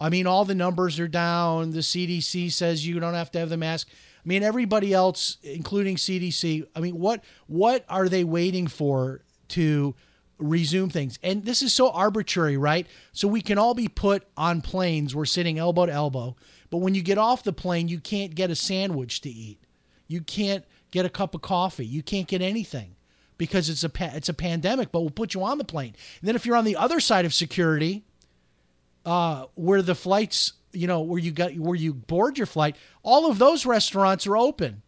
I 0.00 0.08
mean, 0.08 0.28
all 0.28 0.44
the 0.44 0.54
numbers 0.54 1.00
are 1.00 1.08
down. 1.08 1.72
The 1.72 1.80
CDC 1.80 2.52
says 2.52 2.86
you 2.86 3.00
don't 3.00 3.14
have 3.14 3.32
to 3.32 3.40
have 3.40 3.48
the 3.48 3.56
mask. 3.56 3.88
I 3.90 4.28
mean, 4.28 4.44
everybody 4.44 4.94
else, 4.94 5.38
including 5.42 5.96
CDC. 5.96 6.64
I 6.76 6.78
mean, 6.78 7.00
what 7.00 7.24
what 7.48 7.84
are 7.88 8.08
they 8.08 8.22
waiting 8.22 8.68
for 8.68 9.22
to 9.48 9.96
resume 10.38 10.90
things? 10.90 11.18
And 11.22 11.44
this 11.44 11.62
is 11.62 11.72
so 11.72 11.90
arbitrary, 11.90 12.56
right? 12.56 12.86
So 13.12 13.28
we 13.28 13.40
can 13.40 13.58
all 13.58 13.74
be 13.74 13.88
put 13.88 14.24
on 14.36 14.60
planes. 14.60 15.14
We're 15.14 15.24
sitting 15.24 15.58
elbow 15.58 15.86
to 15.86 15.92
elbow, 15.92 16.36
but 16.70 16.78
when 16.78 16.94
you 16.94 17.02
get 17.02 17.18
off 17.18 17.42
the 17.42 17.52
plane, 17.52 17.88
you 17.88 18.00
can't 18.00 18.34
get 18.34 18.50
a 18.50 18.56
sandwich 18.56 19.20
to 19.22 19.30
eat. 19.30 19.58
You 20.08 20.20
can't 20.20 20.64
get 20.90 21.04
a 21.06 21.10
cup 21.10 21.34
of 21.34 21.42
coffee. 21.42 21.86
You 21.86 22.02
can't 22.02 22.28
get 22.28 22.42
anything 22.42 22.96
because 23.38 23.68
it's 23.68 23.84
a 23.84 23.88
pa- 23.88 24.12
it's 24.14 24.28
a 24.28 24.34
pandemic. 24.34 24.92
But 24.92 25.00
we'll 25.00 25.10
put 25.10 25.34
you 25.34 25.42
on 25.44 25.58
the 25.58 25.64
plane. 25.64 25.94
And 26.20 26.28
then 26.28 26.36
if 26.36 26.46
you're 26.46 26.56
on 26.56 26.64
the 26.64 26.76
other 26.76 27.00
side 27.00 27.24
of 27.24 27.34
security, 27.34 28.04
uh, 29.04 29.46
where 29.54 29.82
the 29.82 29.94
flights, 29.94 30.54
you 30.72 30.86
know, 30.86 31.00
where 31.00 31.18
you 31.18 31.30
got 31.30 31.54
where 31.54 31.76
you 31.76 31.94
board 31.94 32.38
your 32.38 32.46
flight, 32.46 32.76
all 33.02 33.30
of 33.30 33.38
those 33.38 33.66
restaurants 33.66 34.26
are 34.26 34.36
open 34.36 34.82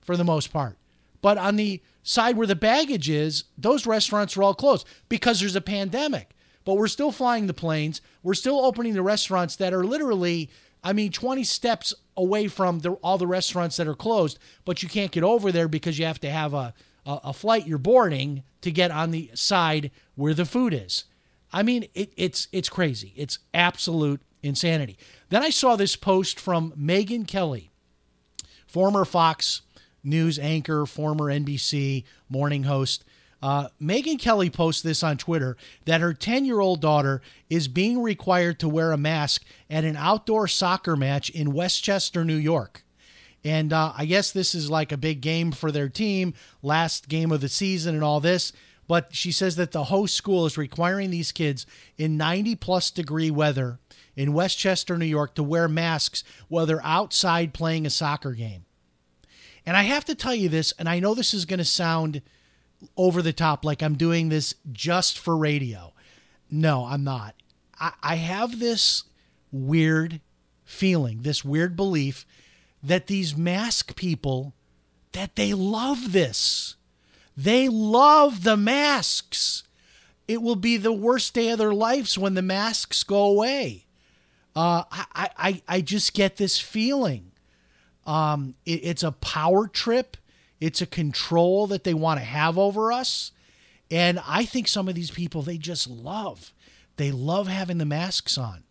for 0.00 0.16
the 0.16 0.24
most 0.24 0.52
part. 0.52 0.78
But 1.20 1.38
on 1.38 1.56
the 1.56 1.82
side 2.08 2.38
where 2.38 2.46
the 2.46 2.56
baggage 2.56 3.10
is, 3.10 3.44
those 3.58 3.86
restaurants 3.86 4.34
are 4.34 4.42
all 4.42 4.54
closed 4.54 4.86
because 5.10 5.40
there's 5.40 5.54
a 5.54 5.60
pandemic. 5.60 6.30
But 6.64 6.78
we're 6.78 6.88
still 6.88 7.12
flying 7.12 7.46
the 7.46 7.54
planes. 7.54 8.00
We're 8.22 8.32
still 8.32 8.64
opening 8.64 8.94
the 8.94 9.02
restaurants 9.02 9.56
that 9.56 9.74
are 9.74 9.84
literally, 9.84 10.48
I 10.82 10.94
mean, 10.94 11.12
20 11.12 11.44
steps 11.44 11.92
away 12.16 12.48
from 12.48 12.78
the, 12.78 12.92
all 12.92 13.18
the 13.18 13.26
restaurants 13.26 13.76
that 13.76 13.86
are 13.86 13.94
closed. 13.94 14.38
But 14.64 14.82
you 14.82 14.88
can't 14.88 15.12
get 15.12 15.22
over 15.22 15.52
there 15.52 15.68
because 15.68 15.98
you 15.98 16.06
have 16.06 16.20
to 16.20 16.30
have 16.30 16.54
a, 16.54 16.72
a, 17.04 17.20
a 17.24 17.32
flight 17.34 17.66
you're 17.66 17.76
boarding 17.76 18.42
to 18.62 18.70
get 18.70 18.90
on 18.90 19.10
the 19.10 19.30
side 19.34 19.90
where 20.14 20.32
the 20.32 20.46
food 20.46 20.72
is. 20.72 21.04
I 21.52 21.62
mean, 21.62 21.88
it, 21.94 22.12
it's 22.16 22.48
it's 22.52 22.68
crazy. 22.68 23.12
It's 23.16 23.38
absolute 23.52 24.20
insanity. 24.42 24.98
Then 25.28 25.42
I 25.42 25.50
saw 25.50 25.76
this 25.76 25.96
post 25.96 26.40
from 26.40 26.72
Megyn 26.72 27.26
Kelly, 27.26 27.70
former 28.66 29.04
Fox 29.04 29.62
News 30.08 30.38
anchor, 30.38 30.86
former 30.86 31.26
NBC 31.26 32.04
morning 32.28 32.64
host. 32.64 33.04
Uh, 33.40 33.68
Megyn 33.80 34.18
Kelly 34.18 34.50
posts 34.50 34.82
this 34.82 35.02
on 35.02 35.16
Twitter 35.16 35.56
that 35.84 36.00
her 36.00 36.12
10 36.12 36.44
year 36.44 36.60
old 36.60 36.80
daughter 36.80 37.22
is 37.48 37.68
being 37.68 38.02
required 38.02 38.58
to 38.58 38.68
wear 38.68 38.92
a 38.92 38.96
mask 38.96 39.44
at 39.70 39.84
an 39.84 39.96
outdoor 39.96 40.48
soccer 40.48 40.96
match 40.96 41.30
in 41.30 41.52
Westchester, 41.52 42.24
New 42.24 42.36
York. 42.36 42.84
And 43.44 43.72
uh, 43.72 43.92
I 43.96 44.04
guess 44.06 44.32
this 44.32 44.54
is 44.54 44.70
like 44.70 44.90
a 44.90 44.96
big 44.96 45.20
game 45.20 45.52
for 45.52 45.70
their 45.70 45.88
team, 45.88 46.34
last 46.62 47.08
game 47.08 47.30
of 47.30 47.40
the 47.40 47.48
season, 47.48 47.94
and 47.94 48.02
all 48.02 48.20
this. 48.20 48.52
But 48.88 49.14
she 49.14 49.30
says 49.30 49.56
that 49.56 49.72
the 49.72 49.84
host 49.84 50.16
school 50.16 50.46
is 50.46 50.58
requiring 50.58 51.10
these 51.10 51.30
kids 51.30 51.66
in 51.96 52.16
90 52.16 52.56
plus 52.56 52.90
degree 52.90 53.30
weather 53.30 53.78
in 54.16 54.32
Westchester, 54.32 54.96
New 54.96 55.06
York, 55.06 55.34
to 55.34 55.42
wear 55.42 55.68
masks 55.68 56.24
while 56.48 56.66
they're 56.66 56.84
outside 56.84 57.54
playing 57.54 57.86
a 57.86 57.90
soccer 57.90 58.32
game. 58.32 58.64
And 59.68 59.76
I 59.76 59.82
have 59.82 60.06
to 60.06 60.14
tell 60.14 60.34
you 60.34 60.48
this, 60.48 60.72
and 60.78 60.88
I 60.88 60.98
know 60.98 61.12
this 61.12 61.34
is 61.34 61.44
going 61.44 61.58
to 61.58 61.64
sound 61.64 62.22
over 62.96 63.20
the 63.20 63.34
top, 63.34 63.66
like 63.66 63.82
I'm 63.82 63.96
doing 63.96 64.30
this 64.30 64.54
just 64.72 65.18
for 65.18 65.36
radio. 65.36 65.92
No, 66.50 66.86
I'm 66.86 67.04
not. 67.04 67.34
I, 67.78 67.92
I 68.02 68.14
have 68.14 68.60
this 68.60 69.04
weird 69.52 70.22
feeling, 70.64 71.20
this 71.20 71.44
weird 71.44 71.76
belief 71.76 72.24
that 72.82 73.08
these 73.08 73.36
mask 73.36 73.94
people 73.94 74.54
that 75.12 75.36
they 75.36 75.52
love 75.52 76.12
this. 76.12 76.76
They 77.36 77.68
love 77.68 78.44
the 78.44 78.56
masks. 78.56 79.64
It 80.26 80.40
will 80.40 80.56
be 80.56 80.78
the 80.78 80.94
worst 80.94 81.34
day 81.34 81.50
of 81.50 81.58
their 81.58 81.74
lives 81.74 82.16
when 82.16 82.32
the 82.32 82.40
masks 82.40 83.02
go 83.02 83.22
away. 83.22 83.84
Uh, 84.56 84.84
I, 84.90 85.30
I, 85.36 85.62
I 85.68 85.80
just 85.82 86.14
get 86.14 86.38
this 86.38 86.58
feeling. 86.58 87.27
Um, 88.08 88.54
it, 88.64 88.80
it's 88.82 89.02
a 89.02 89.12
power 89.12 89.68
trip. 89.68 90.16
It's 90.60 90.80
a 90.80 90.86
control 90.86 91.66
that 91.68 91.84
they 91.84 91.94
want 91.94 92.18
to 92.18 92.24
have 92.24 92.58
over 92.58 92.90
us. 92.90 93.32
And 93.90 94.20
I 94.26 94.44
think 94.44 94.66
some 94.66 94.88
of 94.88 94.94
these 94.94 95.10
people, 95.10 95.42
they 95.42 95.58
just 95.58 95.88
love. 95.88 96.52
They 96.96 97.12
love 97.12 97.48
having 97.48 97.78
the 97.78 97.84
masks 97.84 98.38
on. 98.38 98.64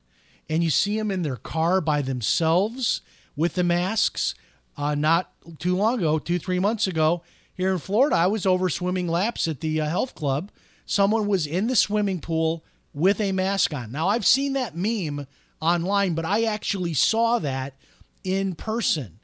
And 0.50 0.64
you 0.64 0.70
see 0.70 0.98
them 0.98 1.12
in 1.12 1.22
their 1.22 1.36
car 1.38 1.82
by 1.82 2.02
themselves 2.02 3.02
with 3.36 3.54
the 3.54 3.64
masks. 3.64 4.34
Uh, 4.76 4.96
not 4.96 5.32
too 5.60 5.76
long 5.76 6.00
ago, 6.00 6.20
two, 6.20 6.40
three 6.40 6.60
months 6.60 6.88
ago, 6.88 7.24
here 7.54 7.72
in 7.72 7.80
Florida, 7.80 8.16
I 8.16 8.28
was 8.28 8.46
over 8.46 8.70
swimming 8.70 9.08
laps 9.08 9.48
at 9.48 9.62
the 9.62 9.82
uh, 9.82 9.86
health 9.86 10.14
club. 10.14 10.52
Someone 10.86 11.28
was 11.28 11.48
in 11.48 11.68
the 11.68 11.76
swimming 11.76 12.22
pool 12.22 12.64
with 12.94 13.20
a 13.20 13.32
mask 13.32 13.74
on. 13.74 13.92
Now, 13.92 14.08
I've 14.08 14.26
seen 14.26 14.54
that 14.54 14.76
meme 14.76 15.28
online, 15.60 16.14
but 16.14 16.26
I 16.26 16.44
actually 16.44 16.94
saw 16.94 17.40
that 17.40 17.76
in 18.24 18.56
person. 18.56 19.17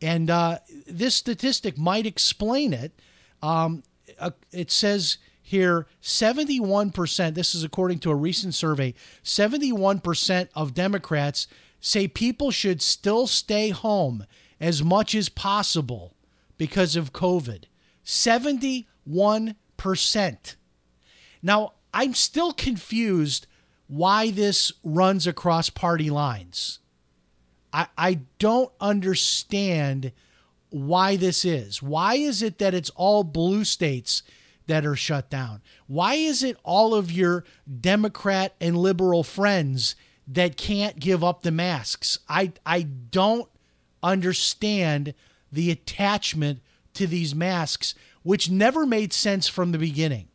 And 0.00 0.30
uh, 0.30 0.58
this 0.86 1.14
statistic 1.14 1.76
might 1.76 2.06
explain 2.06 2.72
it. 2.72 2.92
Um, 3.42 3.82
uh, 4.18 4.30
it 4.52 4.70
says 4.70 5.18
here 5.42 5.86
71%, 6.02 7.34
this 7.34 7.54
is 7.54 7.64
according 7.64 7.98
to 8.00 8.10
a 8.10 8.14
recent 8.14 8.54
survey, 8.54 8.94
71% 9.24 10.48
of 10.54 10.74
Democrats 10.74 11.46
say 11.80 12.08
people 12.08 12.50
should 12.50 12.82
still 12.82 13.26
stay 13.26 13.70
home 13.70 14.26
as 14.60 14.82
much 14.82 15.14
as 15.14 15.28
possible 15.28 16.14
because 16.56 16.96
of 16.96 17.12
COVID. 17.12 17.64
71%. 18.04 20.56
Now, 21.42 21.72
I'm 21.94 22.14
still 22.14 22.52
confused 22.52 23.46
why 23.86 24.30
this 24.30 24.72
runs 24.82 25.26
across 25.26 25.70
party 25.70 26.10
lines. 26.10 26.80
I, 27.78 27.86
I 27.96 28.14
don't 28.40 28.72
understand 28.80 30.10
why 30.70 31.14
this 31.14 31.44
is. 31.44 31.80
Why 31.80 32.14
is 32.16 32.42
it 32.42 32.58
that 32.58 32.74
it's 32.74 32.90
all 32.90 33.22
blue 33.22 33.62
states 33.62 34.24
that 34.66 34.84
are 34.84 34.96
shut 34.96 35.30
down? 35.30 35.62
Why 35.86 36.14
is 36.14 36.42
it 36.42 36.56
all 36.64 36.92
of 36.92 37.12
your 37.12 37.44
Democrat 37.80 38.56
and 38.60 38.76
liberal 38.76 39.22
friends 39.22 39.94
that 40.26 40.56
can't 40.56 40.98
give 40.98 41.22
up 41.22 41.42
the 41.42 41.52
masks? 41.52 42.18
I, 42.28 42.52
I 42.66 42.82
don't 42.82 43.48
understand 44.02 45.14
the 45.52 45.70
attachment 45.70 46.58
to 46.94 47.06
these 47.06 47.32
masks, 47.32 47.94
which 48.24 48.50
never 48.50 48.86
made 48.86 49.12
sense 49.12 49.46
from 49.46 49.70
the 49.70 49.78
beginning. 49.78 50.26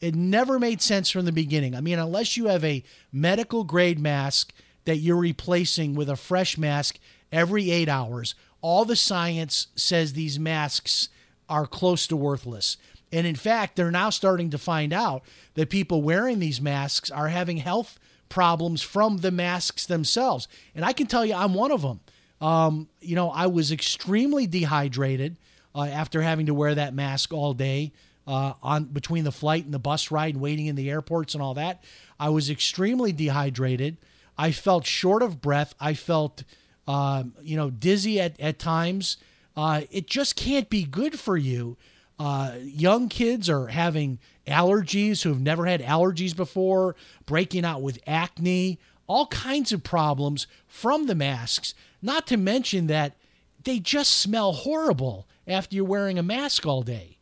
It 0.00 0.14
never 0.14 0.60
made 0.60 0.80
sense 0.80 1.10
from 1.10 1.24
the 1.24 1.32
beginning. 1.32 1.74
I 1.74 1.80
mean, 1.80 1.98
unless 1.98 2.36
you 2.36 2.46
have 2.46 2.62
a 2.62 2.84
medical 3.10 3.64
grade 3.64 3.98
mask 3.98 4.52
that 4.86 4.96
you're 4.96 5.16
replacing 5.16 5.94
with 5.94 6.08
a 6.08 6.16
fresh 6.16 6.56
mask 6.56 6.98
every 7.30 7.70
eight 7.70 7.88
hours, 7.88 8.34
all 8.60 8.84
the 8.84 8.96
science 8.96 9.68
says 9.76 10.12
these 10.12 10.38
masks 10.38 11.08
are 11.48 11.66
close 11.66 12.06
to 12.06 12.16
worthless. 12.16 12.76
And 13.12 13.26
in 13.26 13.36
fact, 13.36 13.76
they're 13.76 13.90
now 13.90 14.10
starting 14.10 14.50
to 14.50 14.58
find 14.58 14.92
out 14.92 15.22
that 15.54 15.70
people 15.70 16.02
wearing 16.02 16.38
these 16.38 16.60
masks 16.60 17.10
are 17.10 17.28
having 17.28 17.58
health 17.58 17.98
problems 18.28 18.82
from 18.82 19.18
the 19.18 19.30
masks 19.30 19.86
themselves. 19.86 20.48
And 20.74 20.84
I 20.84 20.92
can 20.92 21.06
tell 21.06 21.24
you, 21.24 21.34
I'm 21.34 21.54
one 21.54 21.70
of 21.70 21.82
them. 21.82 22.00
Um, 22.40 22.88
you 23.00 23.14
know, 23.14 23.30
I 23.30 23.46
was 23.46 23.70
extremely 23.70 24.46
dehydrated 24.46 25.36
uh, 25.74 25.84
after 25.84 26.22
having 26.22 26.46
to 26.46 26.54
wear 26.54 26.74
that 26.74 26.94
mask 26.94 27.32
all 27.32 27.54
day 27.54 27.92
uh, 28.26 28.54
on 28.62 28.84
between 28.84 29.24
the 29.24 29.32
flight 29.32 29.64
and 29.64 29.72
the 29.72 29.78
bus 29.78 30.10
ride 30.10 30.34
and 30.34 30.42
waiting 30.42 30.66
in 30.66 30.74
the 30.74 30.90
airports 30.90 31.34
and 31.34 31.42
all 31.42 31.54
that. 31.54 31.84
I 32.18 32.30
was 32.30 32.50
extremely 32.50 33.12
dehydrated. 33.12 33.96
I 34.38 34.52
felt 34.52 34.86
short 34.86 35.22
of 35.22 35.40
breath. 35.40 35.74
I 35.80 35.94
felt, 35.94 36.44
uh, 36.86 37.24
you 37.42 37.56
know, 37.56 37.70
dizzy 37.70 38.20
at, 38.20 38.38
at 38.40 38.58
times. 38.58 39.16
Uh, 39.56 39.82
it 39.90 40.06
just 40.06 40.36
can't 40.36 40.68
be 40.68 40.84
good 40.84 41.18
for 41.18 41.36
you. 41.36 41.76
Uh, 42.18 42.52
young 42.62 43.08
kids 43.08 43.48
are 43.48 43.68
having 43.68 44.18
allergies 44.46 45.22
who 45.22 45.30
have 45.30 45.40
never 45.40 45.66
had 45.66 45.82
allergies 45.82 46.34
before, 46.34 46.96
breaking 47.26 47.64
out 47.64 47.82
with 47.82 47.98
acne, 48.06 48.78
all 49.06 49.26
kinds 49.28 49.72
of 49.72 49.82
problems 49.82 50.46
from 50.66 51.06
the 51.06 51.14
masks. 51.14 51.74
Not 52.02 52.26
to 52.28 52.36
mention 52.36 52.86
that 52.86 53.16
they 53.64 53.78
just 53.78 54.12
smell 54.12 54.52
horrible 54.52 55.26
after 55.46 55.76
you're 55.76 55.84
wearing 55.84 56.18
a 56.18 56.22
mask 56.22 56.66
all 56.66 56.82
day. 56.82 57.15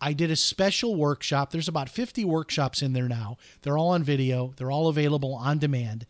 I 0.00 0.14
did 0.14 0.30
a 0.30 0.36
special 0.36 0.96
workshop. 0.96 1.50
There's 1.50 1.68
about 1.68 1.90
50 1.90 2.24
workshops 2.24 2.80
in 2.80 2.94
there 2.94 3.10
now. 3.10 3.36
They're 3.60 3.76
all 3.76 3.90
on 3.90 4.02
video, 4.02 4.54
they're 4.56 4.70
all 4.70 4.88
available 4.88 5.34
on 5.34 5.58
demand. 5.58 6.06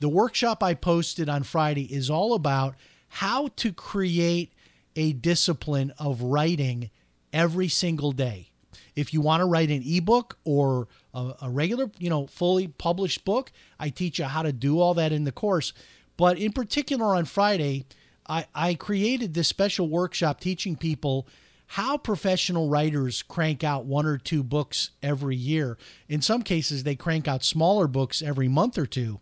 The 0.00 0.08
workshop 0.08 0.62
I 0.62 0.72
posted 0.72 1.28
on 1.28 1.42
Friday 1.42 1.94
is 1.94 2.08
all 2.08 2.32
about 2.32 2.74
how 3.08 3.48
to 3.56 3.74
create 3.74 4.54
a 4.96 5.12
discipline 5.12 5.92
of 5.98 6.22
writing 6.22 6.88
every 7.34 7.68
single 7.68 8.12
day. 8.12 8.52
If 8.94 9.12
you 9.12 9.20
want 9.20 9.42
to 9.42 9.46
write 9.46 9.68
an 9.68 9.82
ebook 9.84 10.38
or 10.44 10.88
a, 11.16 11.34
a, 11.42 11.50
regular, 11.50 11.90
you 11.98 12.10
know, 12.10 12.26
fully 12.26 12.68
published 12.68 13.24
book, 13.24 13.50
I 13.80 13.88
teach 13.88 14.18
you 14.18 14.26
how 14.26 14.42
to 14.42 14.52
do 14.52 14.78
all 14.78 14.94
that 14.94 15.12
in 15.12 15.24
the 15.24 15.32
course. 15.32 15.72
But 16.16 16.38
in 16.38 16.52
particular, 16.52 17.16
on 17.16 17.24
Friday, 17.24 17.86
I, 18.28 18.46
I 18.54 18.74
created 18.74 19.34
this 19.34 19.48
special 19.48 19.88
workshop 19.88 20.40
teaching 20.40 20.76
people 20.76 21.26
how 21.70 21.98
professional 21.98 22.68
writers 22.68 23.22
crank 23.22 23.64
out 23.64 23.86
one 23.86 24.06
or 24.06 24.18
two 24.18 24.44
books 24.44 24.90
every 25.02 25.34
year. 25.34 25.76
In 26.08 26.22
some 26.22 26.42
cases, 26.42 26.84
they 26.84 26.94
crank 26.94 27.26
out 27.26 27.42
smaller 27.42 27.88
books 27.88 28.22
every 28.22 28.46
month 28.46 28.78
or 28.78 28.86
two. 28.86 29.20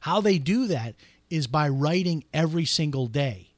How 0.00 0.20
they 0.20 0.38
do 0.38 0.66
that 0.66 0.96
is 1.30 1.46
by 1.46 1.68
writing 1.68 2.24
every 2.34 2.66
single 2.66 3.06
day. 3.06 3.54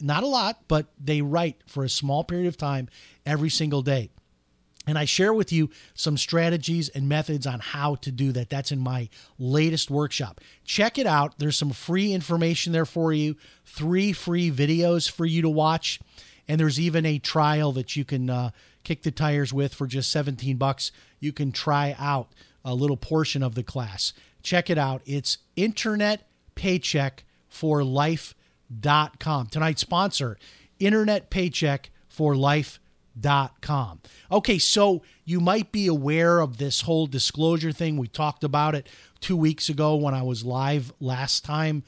not 0.00 0.24
a 0.24 0.26
lot, 0.26 0.62
but 0.66 0.88
they 0.98 1.22
write 1.22 1.62
for 1.66 1.84
a 1.84 1.88
small 1.88 2.24
period 2.24 2.48
of 2.48 2.56
time 2.56 2.88
every 3.24 3.50
single 3.50 3.82
day. 3.82 4.10
And 4.86 4.98
I 4.98 5.04
share 5.04 5.32
with 5.32 5.52
you 5.52 5.70
some 5.94 6.16
strategies 6.16 6.88
and 6.88 7.08
methods 7.08 7.46
on 7.46 7.60
how 7.60 7.94
to 7.96 8.10
do 8.10 8.32
that. 8.32 8.50
That's 8.50 8.72
in 8.72 8.80
my 8.80 9.08
latest 9.38 9.90
workshop. 9.90 10.40
Check 10.64 10.98
it 10.98 11.06
out. 11.06 11.38
There's 11.38 11.56
some 11.56 11.70
free 11.70 12.12
information 12.12 12.72
there 12.72 12.86
for 12.86 13.12
you, 13.12 13.36
three 13.64 14.12
free 14.12 14.50
videos 14.50 15.10
for 15.10 15.24
you 15.24 15.42
to 15.42 15.48
watch. 15.48 16.00
And 16.48 16.58
there's 16.58 16.80
even 16.80 17.06
a 17.06 17.18
trial 17.18 17.70
that 17.72 17.94
you 17.94 18.04
can 18.04 18.28
uh, 18.28 18.50
kick 18.82 19.02
the 19.02 19.12
tires 19.12 19.52
with 19.52 19.74
for 19.74 19.86
just 19.86 20.10
17 20.10 20.56
bucks. 20.56 20.90
You 21.20 21.32
can 21.32 21.52
try 21.52 21.94
out 21.98 22.32
a 22.64 22.74
little 22.74 22.96
portion 22.96 23.42
of 23.42 23.54
the 23.54 23.62
class. 23.62 24.12
Check 24.42 24.68
it 24.68 24.78
out. 24.78 25.02
It's 25.06 25.38
Internet 25.54 26.26
Paycheck 26.54 27.24
for 27.48 27.84
Life.com. 27.84 29.46
Tonight's 29.46 29.80
sponsor, 29.80 30.36
Internet 30.80 31.30
Paycheck 31.30 31.90
for 32.08 32.34
Life.com. 33.14 34.00
Okay, 34.30 34.58
so 34.58 35.02
you 35.24 35.40
might 35.40 35.72
be 35.72 35.86
aware 35.86 36.40
of 36.40 36.58
this 36.58 36.82
whole 36.82 37.06
disclosure 37.06 37.72
thing. 37.72 37.96
We 37.96 38.08
talked 38.08 38.44
about 38.44 38.74
it 38.74 38.88
two 39.20 39.36
weeks 39.36 39.68
ago 39.68 39.96
when 39.96 40.14
I 40.14 40.22
was 40.22 40.44
live 40.44 40.92
last 41.00 41.44
time. 41.44 41.84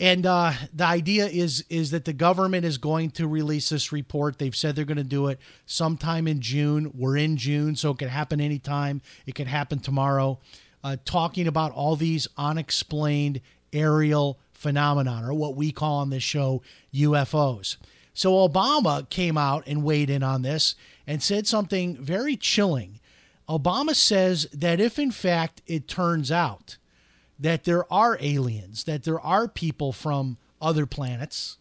And 0.00 0.26
uh, 0.26 0.52
the 0.72 0.84
idea 0.84 1.26
is 1.26 1.64
is 1.68 1.92
that 1.92 2.04
the 2.04 2.12
government 2.12 2.64
is 2.64 2.78
going 2.78 3.10
to 3.12 3.28
release 3.28 3.68
this 3.68 3.92
report. 3.92 4.38
They've 4.38 4.54
said 4.54 4.74
they're 4.74 4.84
going 4.84 4.96
to 4.96 5.04
do 5.04 5.28
it 5.28 5.38
sometime 5.66 6.26
in 6.26 6.40
June. 6.40 6.90
We're 6.94 7.16
in 7.16 7.36
June, 7.36 7.76
so 7.76 7.92
it 7.92 7.98
could 7.98 8.08
happen 8.08 8.40
anytime. 8.40 9.02
It 9.24 9.36
could 9.36 9.46
happen 9.46 9.78
tomorrow. 9.78 10.40
Uh, 10.82 10.96
talking 11.04 11.46
about 11.46 11.70
all 11.70 11.94
these 11.94 12.26
unexplained 12.36 13.40
aerial 13.72 14.40
phenomenon, 14.52 15.24
or 15.24 15.32
what 15.32 15.54
we 15.54 15.70
call 15.70 16.00
on 16.00 16.10
this 16.10 16.24
show 16.24 16.60
UFOs. 16.92 17.76
So 18.14 18.48
Obama 18.48 19.08
came 19.10 19.36
out 19.36 19.64
and 19.66 19.82
weighed 19.84 20.08
in 20.08 20.22
on 20.22 20.42
this 20.42 20.76
and 21.06 21.22
said 21.22 21.46
something 21.46 21.96
very 21.96 22.36
chilling. 22.36 23.00
Obama 23.48 23.94
says 23.94 24.46
that 24.52 24.80
if 24.80 24.98
in 24.98 25.10
fact 25.10 25.60
it 25.66 25.88
turns 25.88 26.32
out 26.32 26.78
that 27.38 27.64
there 27.64 27.92
are 27.92 28.16
aliens, 28.20 28.84
that 28.84 29.02
there 29.02 29.20
are 29.20 29.48
people 29.48 29.92
from 29.92 30.38
other 30.62 30.86
planets, 30.86 31.58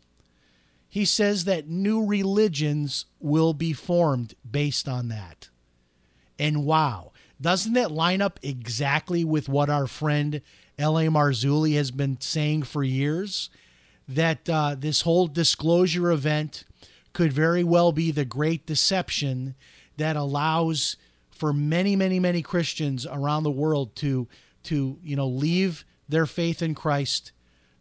he 0.87 1.03
says 1.03 1.45
that 1.45 1.67
new 1.67 2.05
religions 2.05 3.05
will 3.19 3.55
be 3.55 3.73
formed 3.73 4.35
based 4.49 4.87
on 4.87 5.07
that. 5.07 5.49
And 6.37 6.65
wow, 6.65 7.11
doesn't 7.41 7.73
that 7.73 7.91
line 7.91 8.21
up 8.21 8.39
exactly 8.43 9.25
with 9.25 9.49
what 9.49 9.71
our 9.71 9.87
friend 9.87 10.41
L.A. 10.77 11.07
Marzulli 11.07 11.75
has 11.75 11.89
been 11.89 12.21
saying 12.21 12.63
for 12.63 12.83
years 12.83 13.49
that 14.07 14.49
uh, 14.49 14.75
this 14.77 15.01
whole 15.01 15.27
disclosure 15.27 16.11
event 16.11 16.63
could 17.13 17.31
very 17.31 17.63
well 17.63 17.91
be 17.91 18.11
the 18.11 18.25
great 18.25 18.65
deception 18.65 19.55
that 19.97 20.15
allows 20.15 20.97
for 21.31 21.53
many, 21.53 21.95
many, 21.95 22.19
many 22.19 22.41
Christians 22.41 23.05
around 23.05 23.43
the 23.43 23.51
world 23.51 23.95
to 23.97 24.27
to 24.63 24.97
you 25.03 25.15
know 25.15 25.27
leave 25.27 25.85
their 26.07 26.25
faith 26.25 26.61
in 26.61 26.73
Christ 26.73 27.31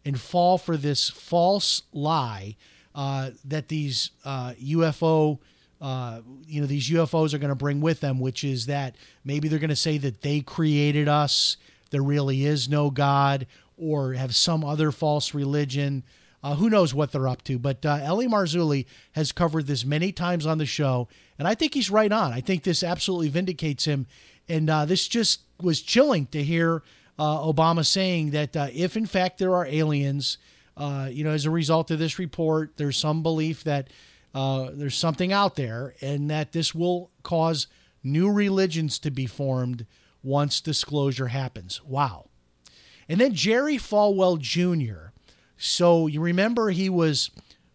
and 0.05 0.19
fall 0.19 0.57
for 0.57 0.75
this 0.75 1.09
false 1.09 1.83
lie 1.93 2.55
uh, 2.93 3.31
that 3.45 3.69
these 3.69 4.11
uh, 4.25 4.53
UFO 4.61 5.39
uh, 5.81 6.21
you 6.47 6.61
know 6.61 6.67
these 6.67 6.89
UFOs 6.89 7.33
are 7.33 7.37
going 7.37 7.49
to 7.49 7.55
bring 7.55 7.81
with 7.81 7.99
them, 7.99 8.19
which 8.19 8.43
is 8.43 8.67
that 8.67 8.95
maybe 9.25 9.47
they're 9.47 9.59
going 9.59 9.69
to 9.69 9.75
say 9.75 9.97
that 9.97 10.21
they 10.21 10.39
created 10.39 11.07
us. 11.07 11.57
There 11.89 12.01
really 12.01 12.45
is 12.45 12.69
no 12.69 12.89
God 12.89 13.45
or 13.77 14.13
have 14.13 14.35
some 14.35 14.63
other 14.63 14.91
false 14.91 15.33
religion. 15.33 16.03
Uh, 16.43 16.55
who 16.55 16.69
knows 16.69 16.93
what 16.93 17.11
they're 17.11 17.27
up 17.27 17.43
to? 17.43 17.57
But 17.57 17.85
uh, 17.85 17.99
L.A. 18.01 18.25
Marzulli 18.25 18.85
has 19.13 19.31
covered 19.31 19.65
this 19.65 19.85
many 19.85 20.11
times 20.11 20.45
on 20.45 20.57
the 20.57 20.65
show, 20.65 21.07
and 21.39 21.47
I 21.47 21.55
think 21.55 21.73
he's 21.73 21.89
right 21.89 22.11
on. 22.11 22.33
I 22.33 22.41
think 22.41 22.63
this 22.63 22.83
absolutely 22.83 23.29
vindicates 23.29 23.85
him. 23.85 24.07
And 24.49 24.69
uh, 24.69 24.85
this 24.85 25.07
just 25.07 25.41
was 25.61 25.81
chilling 25.81 26.25
to 26.27 26.43
hear 26.43 26.83
uh, 27.17 27.37
Obama 27.39 27.85
saying 27.85 28.31
that 28.31 28.57
uh, 28.57 28.67
if, 28.73 28.97
in 28.97 29.05
fact, 29.05 29.37
there 29.37 29.55
are 29.55 29.65
aliens, 29.65 30.37
uh, 30.75 31.07
you 31.09 31.23
know, 31.23 31.31
as 31.31 31.45
a 31.45 31.51
result 31.51 31.91
of 31.91 31.99
this 31.99 32.19
report, 32.19 32.73
there's 32.75 32.97
some 32.97 33.23
belief 33.23 33.63
that 33.63 33.89
there's 34.33 34.97
something 34.97 35.31
out 35.31 35.55
there 35.55 35.93
and 36.01 36.29
that 36.29 36.51
this 36.51 36.75
will 36.75 37.11
cause 37.23 37.67
new 38.03 38.29
religions 38.29 38.99
to 38.99 39.11
be 39.11 39.25
formed 39.25 39.85
once 40.23 40.61
disclosure 40.61 41.27
happens. 41.27 41.81
Wow. 41.83 42.29
And 43.13 43.21
then 43.21 43.35
Jerry 43.35 43.77
Falwell 43.77 44.39
Jr. 44.39 45.11
So 45.55 46.07
you 46.07 46.19
remember 46.19 46.71
he 46.71 46.89
was 46.89 47.29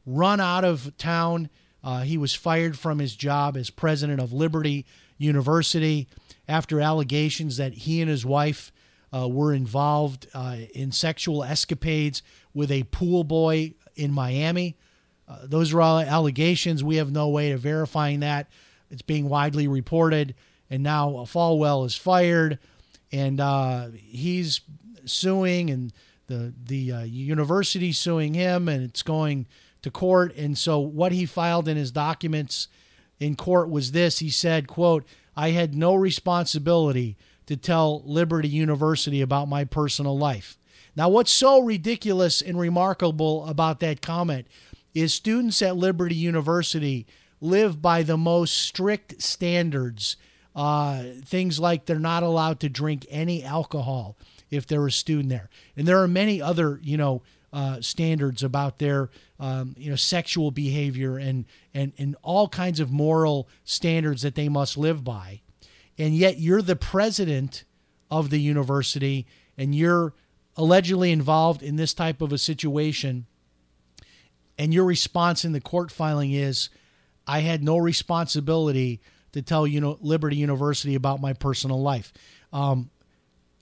run 0.04 0.40
out 0.40 0.64
of 0.64 0.96
town. 0.98 1.48
Uh, 1.80 2.00
he 2.00 2.18
was 2.18 2.34
fired 2.34 2.76
from 2.76 2.98
his 2.98 3.14
job 3.14 3.56
as 3.56 3.70
president 3.70 4.20
of 4.20 4.32
Liberty 4.32 4.84
University 5.16 6.08
after 6.48 6.80
allegations 6.80 7.56
that 7.56 7.72
he 7.72 8.00
and 8.00 8.10
his 8.10 8.26
wife 8.26 8.72
uh, 9.16 9.28
were 9.28 9.52
involved 9.52 10.26
uh, 10.34 10.56
in 10.74 10.90
sexual 10.90 11.44
escapades 11.44 12.20
with 12.52 12.72
a 12.72 12.82
pool 12.90 13.22
boy 13.22 13.74
in 13.94 14.10
Miami. 14.10 14.76
Uh, 15.28 15.38
those 15.44 15.72
are 15.72 15.80
all 15.80 16.00
allegations. 16.00 16.82
We 16.82 16.96
have 16.96 17.12
no 17.12 17.28
way 17.28 17.52
of 17.52 17.60
verifying 17.60 18.18
that. 18.20 18.48
It's 18.90 19.02
being 19.02 19.28
widely 19.28 19.68
reported 19.68 20.34
and 20.68 20.82
now 20.82 21.10
Falwell 21.26 21.86
is 21.86 21.94
fired, 21.94 22.58
and 23.12 23.40
uh, 23.40 23.88
he's 23.94 24.60
suing, 25.08 25.70
and 25.70 25.92
the 26.28 26.52
the 26.64 26.92
uh, 26.92 27.02
university 27.02 27.92
suing 27.92 28.34
him, 28.34 28.68
and 28.68 28.82
it's 28.82 29.02
going 29.02 29.46
to 29.82 29.90
court. 29.90 30.34
And 30.36 30.56
so 30.56 30.78
what 30.78 31.12
he 31.12 31.26
filed 31.26 31.68
in 31.68 31.76
his 31.76 31.90
documents 31.90 32.68
in 33.18 33.34
court 33.34 33.68
was 33.68 33.92
this: 33.92 34.20
he 34.20 34.30
said, 34.30 34.68
"quote 34.68 35.04
I 35.36 35.50
had 35.50 35.74
no 35.74 35.94
responsibility 35.94 37.16
to 37.46 37.56
tell 37.56 38.02
Liberty 38.04 38.48
University 38.48 39.20
about 39.20 39.48
my 39.48 39.64
personal 39.64 40.16
life." 40.16 40.58
Now, 40.94 41.08
what's 41.08 41.30
so 41.30 41.60
ridiculous 41.60 42.40
and 42.40 42.58
remarkable 42.58 43.46
about 43.46 43.80
that 43.80 44.02
comment 44.02 44.46
is 44.94 45.14
students 45.14 45.62
at 45.62 45.76
Liberty 45.76 46.14
University 46.14 47.06
live 47.40 47.80
by 47.80 48.02
the 48.02 48.16
most 48.16 48.58
strict 48.58 49.22
standards. 49.22 50.16
Uh, 50.56 51.04
things 51.24 51.60
like 51.60 51.86
they're 51.86 52.00
not 52.00 52.24
allowed 52.24 52.58
to 52.58 52.68
drink 52.68 53.06
any 53.10 53.44
alcohol 53.44 54.16
if 54.50 54.66
they're 54.66 54.86
a 54.86 54.92
student 54.92 55.28
there, 55.28 55.48
and 55.76 55.86
there 55.86 56.02
are 56.02 56.08
many 56.08 56.40
other 56.40 56.80
you 56.82 56.96
know 56.96 57.22
uh, 57.52 57.80
standards 57.80 58.42
about 58.42 58.78
their 58.78 59.10
um, 59.40 59.74
you 59.78 59.90
know 59.90 59.96
sexual 59.96 60.50
behavior 60.50 61.16
and 61.18 61.44
and 61.74 61.92
and 61.98 62.16
all 62.22 62.48
kinds 62.48 62.80
of 62.80 62.90
moral 62.90 63.48
standards 63.64 64.22
that 64.22 64.34
they 64.34 64.48
must 64.48 64.76
live 64.76 65.04
by, 65.04 65.40
and 65.96 66.14
yet 66.14 66.38
you're 66.38 66.62
the 66.62 66.76
president 66.76 67.64
of 68.10 68.30
the 68.30 68.40
university 68.40 69.26
and 69.58 69.74
you're 69.74 70.14
allegedly 70.56 71.12
involved 71.12 71.62
in 71.62 71.76
this 71.76 71.92
type 71.92 72.20
of 72.20 72.32
a 72.32 72.38
situation, 72.38 73.26
and 74.58 74.72
your 74.72 74.84
response 74.84 75.44
in 75.44 75.52
the 75.52 75.60
court 75.60 75.90
filing 75.90 76.32
is, 76.32 76.68
I 77.26 77.40
had 77.40 77.62
no 77.62 77.76
responsibility 77.76 79.00
to 79.32 79.42
tell 79.42 79.66
you 79.66 79.80
know 79.80 79.98
Liberty 80.00 80.36
University 80.36 80.94
about 80.94 81.20
my 81.20 81.32
personal 81.32 81.80
life. 81.80 82.12
Um, 82.52 82.90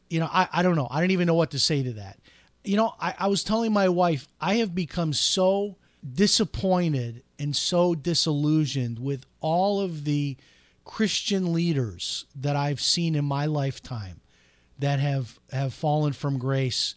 you 0.08 0.20
know, 0.20 0.28
I, 0.30 0.48
I 0.52 0.62
don't 0.62 0.76
know. 0.76 0.88
I 0.90 1.00
don't 1.00 1.10
even 1.10 1.26
know 1.26 1.34
what 1.34 1.50
to 1.52 1.58
say 1.58 1.82
to 1.82 1.92
that. 1.94 2.18
You 2.64 2.76
know, 2.76 2.94
I, 3.00 3.14
I 3.18 3.26
was 3.28 3.44
telling 3.44 3.72
my 3.72 3.88
wife, 3.88 4.26
I 4.40 4.56
have 4.56 4.74
become 4.74 5.12
so 5.12 5.76
disappointed 6.14 7.22
and 7.38 7.54
so 7.54 7.94
disillusioned 7.94 8.98
with 8.98 9.24
all 9.40 9.80
of 9.80 10.04
the 10.04 10.36
Christian 10.84 11.52
leaders 11.52 12.26
that 12.34 12.56
I've 12.56 12.80
seen 12.80 13.14
in 13.14 13.24
my 13.24 13.46
lifetime 13.46 14.20
that 14.78 15.00
have 15.00 15.38
have 15.50 15.74
fallen 15.74 16.12
from 16.12 16.38
grace. 16.38 16.94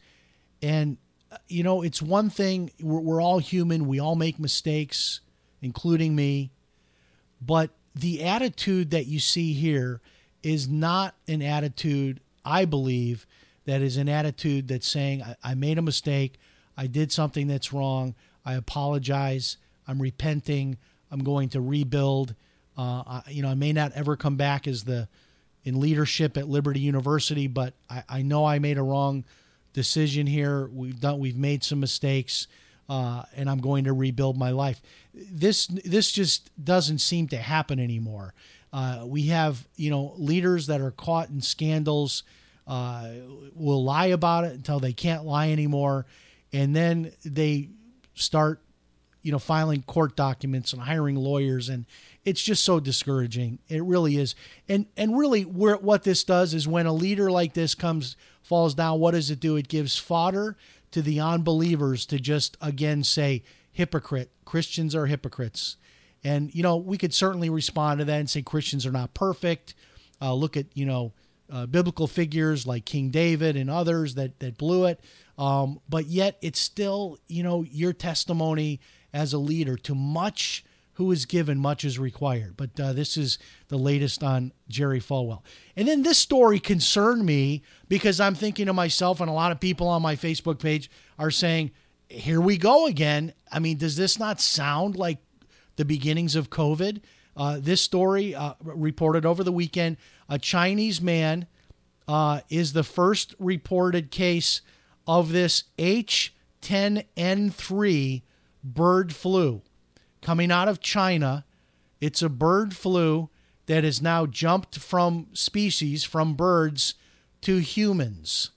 And 0.62 0.98
uh, 1.32 1.38
you 1.48 1.64
know, 1.64 1.82
it's 1.82 2.02
one 2.02 2.30
thing 2.30 2.72
we're, 2.82 3.00
we're 3.00 3.22
all 3.22 3.40
human. 3.40 3.88
We 3.88 4.00
all 4.00 4.16
make 4.16 4.40
mistakes, 4.40 5.22
including 5.62 6.16
me. 6.16 6.52
But 7.42 7.72
the 7.96 8.24
attitude 8.24 8.92
that 8.92 9.08
you 9.08 9.20
see 9.20 9.54
here 9.54 10.02
is 10.44 10.68
not 10.68 11.16
an 11.28 11.42
attitude, 11.42 12.22
I 12.50 12.66
believe, 12.66 13.28
that 13.66 13.82
is 13.82 13.98
an 13.98 14.10
attitude 14.10 14.68
that's 14.68 14.88
saying, 14.88 15.22
I, 15.22 15.36
I 15.44 15.54
made 15.54 15.78
a 15.78 15.84
mistake. 15.84 16.40
I 16.76 16.88
did 16.88 17.12
something 17.12 17.48
that's 17.48 17.72
wrong. 17.72 18.16
I 18.44 18.54
apologize. 18.54 19.58
I'm 19.88 20.02
repenting. 20.02 20.78
I'm 21.12 21.24
going 21.24 21.50
to 21.50 21.62
rebuild. 21.62 22.34
Uh, 22.78 23.04
I, 23.06 23.24
you 23.30 23.44
know, 23.44 23.50
I 23.50 23.56
may 23.56 23.74
not 23.74 23.92
ever 23.94 24.16
come 24.16 24.38
back 24.38 24.68
as 24.68 24.84
the 24.84 25.08
in 25.64 25.80
leadership 25.80 26.38
at 26.38 26.48
Liberty 26.48 26.80
University, 26.80 27.48
but 27.48 27.74
I, 27.90 28.04
I 28.10 28.22
know 28.22 28.46
I 28.46 28.60
made 28.60 28.78
a 28.78 28.84
wrong 28.84 29.26
decision 29.74 30.26
here. 30.26 30.68
We've 30.74 31.00
done 31.00 31.20
we've 31.20 31.38
made 31.38 31.64
some 31.64 31.80
mistakes, 31.80 32.48
uh, 32.88 33.24
and 33.36 33.50
I'm 33.50 33.60
going 33.60 33.84
to 33.84 33.94
rebuild 33.94 34.38
my 34.38 34.52
life. 34.52 34.82
This 35.14 35.68
this 35.68 36.12
just 36.12 36.50
doesn't 36.64 37.00
seem 37.00 37.28
to 37.28 37.38
happen 37.38 37.80
anymore. 37.80 38.34
Uh, 38.72 39.04
we 39.06 39.28
have 39.28 39.68
you 39.76 39.90
know 39.90 40.14
leaders 40.18 40.68
that 40.68 40.82
are 40.82 40.92
caught 40.92 41.30
in 41.30 41.42
scandals, 41.42 42.24
uh, 42.68 43.10
will 43.56 43.84
lie 43.84 44.08
about 44.08 44.44
it 44.44 44.54
until 44.54 44.80
they 44.80 44.94
can't 44.94 45.26
lie 45.26 45.52
anymore, 45.52 46.06
and 46.54 46.76
then 46.76 47.12
they 47.26 47.70
start 48.14 48.62
you 49.22 49.32
know 49.32 49.40
filing 49.40 49.82
court 49.84 50.16
documents 50.16 50.74
and 50.74 50.82
hiring 50.82 51.16
lawyers. 51.16 51.70
And 51.70 51.86
it's 52.26 52.42
just 52.42 52.64
so 52.64 52.80
discouraging. 52.80 53.60
It 53.68 53.84
really 53.84 54.18
is. 54.18 54.36
And 54.68 54.86
and 54.96 55.18
really 55.18 55.44
where, 55.44 55.78
what 55.78 56.04
this 56.04 56.24
does 56.24 56.54
is 56.54 56.68
when 56.68 56.86
a 56.86 56.94
leader 56.94 57.32
like 57.32 57.54
this 57.54 57.74
comes 57.76 58.16
falls 58.44 58.76
down 58.76 59.00
what 59.00 59.12
does 59.12 59.32
it 59.32 59.40
do? 59.40 59.56
It 59.56 59.68
gives 59.68 59.98
fodder 59.98 60.58
to 60.92 61.02
the 61.02 61.20
unbelievers 61.20 62.06
to 62.08 62.20
just 62.20 62.56
again 62.62 63.04
say 63.04 63.44
hypocrite. 63.72 64.32
Christians 64.46 64.96
are 64.96 65.08
hypocrites 65.08 65.78
and 66.24 66.54
you 66.54 66.64
know 66.64 66.78
we 66.78 66.98
could 66.98 67.14
certainly 67.14 67.50
respond 67.50 68.00
to 68.00 68.06
that 68.06 68.20
and 68.20 68.30
say 68.30 68.42
christians 68.42 68.86
are 68.86 68.92
not 68.92 69.14
perfect 69.14 69.74
uh, 70.22 70.34
look 70.34 70.58
at 70.58 70.66
you 70.74 70.86
know 70.86 71.14
uh, 71.52 71.66
biblical 71.66 72.08
figures 72.08 72.68
like 72.68 72.86
king 72.86 73.10
david 73.10 73.56
and 73.56 73.70
others 73.70 74.16
that 74.16 74.40
that 74.40 74.58
blew 74.58 74.86
it 74.86 75.00
um, 75.38 75.80
but 75.88 76.06
yet 76.08 76.38
it's 76.42 76.60
still 76.60 77.18
you 77.28 77.44
know 77.44 77.64
your 77.64 77.94
testimony 77.94 78.80
as 79.14 79.34
a 79.34 79.38
leader. 79.38 79.76
To 79.78 79.96
much 79.96 80.64
who 80.94 81.12
is 81.12 81.26
given, 81.26 81.58
much 81.58 81.86
is 81.86 81.98
required. 81.98 82.58
But 82.58 82.80
uh, 82.80 82.94
this 82.94 83.16
is 83.16 83.40
the 83.70 83.78
latest 83.78 84.22
on 84.22 84.52
Jerry 84.68 85.00
Falwell. 85.00 85.42
And 85.76 85.88
then 85.88 86.04
this 86.04 86.18
story 86.18 86.60
concerned 86.60 87.26
me 87.26 87.64
because 87.88 88.20
I'm 88.20 88.36
thinking 88.36 88.66
to 88.66 88.74
myself, 88.74 89.22
and 89.22 89.30
a 89.30 89.34
lot 89.34 89.54
of 89.54 89.60
people 89.60 89.88
on 89.88 90.02
my 90.02 90.16
Facebook 90.16 90.60
page 90.60 90.92
are 91.18 91.32
saying, 91.32 91.72
here 92.10 92.42
we 92.42 92.58
go 92.58 92.86
again. 92.86 93.34
I 93.52 93.60
mean, 93.60 93.78
does 93.78 93.96
this 93.96 94.20
not 94.20 94.42
sound 94.42 94.98
like 94.98 95.20
the 95.80 95.86
beginnings 95.86 96.36
of 96.36 96.50
COVID? 96.50 97.02
Uh, 97.38 97.58
this 97.58 97.82
story 97.82 98.36
uh, 98.36 98.56
reported 98.62 99.26
over 99.26 99.46
the 99.46 99.52
weekend 99.52 99.96
a 100.28 100.38
Chinese 100.38 101.02
man 101.02 101.48
uh, 102.06 102.42
is 102.50 102.74
the 102.74 102.84
first 102.84 103.34
reported 103.40 104.12
case 104.12 104.60
of 105.08 105.32
this 105.32 105.64
H10N3 105.78 108.24
bird 108.62 109.16
flu 109.16 109.62
coming 110.22 110.52
out 110.52 110.68
of 110.68 110.82
China. 110.82 111.46
It's 112.02 112.22
a 112.22 112.28
bird 112.28 112.76
flu 112.76 113.30
that 113.68 113.86
has 113.86 114.02
now 114.02 114.26
jumped 114.26 114.80
from 114.80 115.28
species, 115.32 116.04
from 116.04 116.34
birds 116.34 116.96
to 117.42 117.60
humans. 117.60 118.52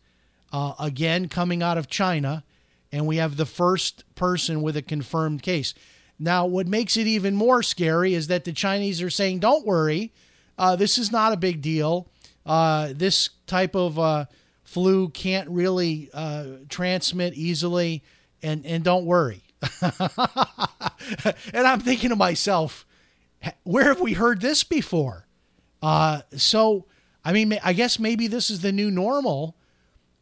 Uh, 0.53 0.73
again, 0.81 1.29
coming 1.29 1.63
out 1.63 1.79
of 1.79 1.87
China, 1.87 2.43
and 2.91 3.07
we 3.07 3.19
have 3.19 3.37
the 3.37 3.47
first 3.47 4.03
person 4.17 4.61
with 4.61 4.77
a 4.77 4.83
confirmed 4.83 5.41
case. 5.43 5.73
Now, 6.23 6.47
what 6.47 6.69
makes 6.69 6.97
it 6.97 7.09
even 7.09 7.35
more 7.35 7.65
scary 7.65 8.15
is 8.15 8.29
that 8.29 8.45
the 8.45 8.53
Chinese 8.53 9.03
are 9.03 9.11
saying, 9.11 9.41
don't 9.41 9.67
worry, 9.67 10.13
uh, 10.57 10.77
this 10.77 10.97
is 10.97 11.11
not 11.11 11.33
a 11.33 11.37
big 11.37 11.61
deal. 11.61 12.09
Uh, 12.47 12.93
this 12.95 13.31
type 13.49 13.75
of 13.75 13.99
uh, 13.99 14.27
flu 14.63 15.09
can't 15.09 15.49
really 15.49 16.11
uh, 16.15 16.45
transmit 16.69 17.35
easily, 17.35 18.05
and, 18.41 18.65
and 18.65 18.85
don't 18.85 19.05
worry. 19.05 19.43
and 19.83 21.67
I'm 21.67 21.81
thinking 21.81 22.11
to 22.11 22.17
myself, 22.17 22.87
where 23.65 23.87
have 23.87 24.01
we 24.01 24.13
heard 24.13 24.41
this 24.41 24.63
before? 24.63 25.27
Uh, 25.83 26.21
so, 26.37 26.87
I 27.25 27.33
mean, 27.33 27.59
I 27.65 27.73
guess 27.73 27.99
maybe 27.99 28.29
this 28.29 28.49
is 28.49 28.61
the 28.61 28.71
new 28.71 28.93
normal. 28.93 29.57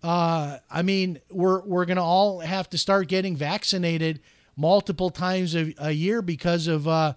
Uh, 0.02 0.60
I 0.70 0.80
mean, 0.80 1.20
we're 1.30 1.60
we're 1.60 1.84
gonna 1.84 2.02
all 2.02 2.40
have 2.40 2.70
to 2.70 2.78
start 2.78 3.08
getting 3.08 3.36
vaccinated 3.36 4.20
multiple 4.56 5.10
times 5.10 5.54
a, 5.54 5.74
a 5.78 5.90
year 5.90 6.22
because 6.22 6.66
of 6.66 6.86
uh, 6.86 7.14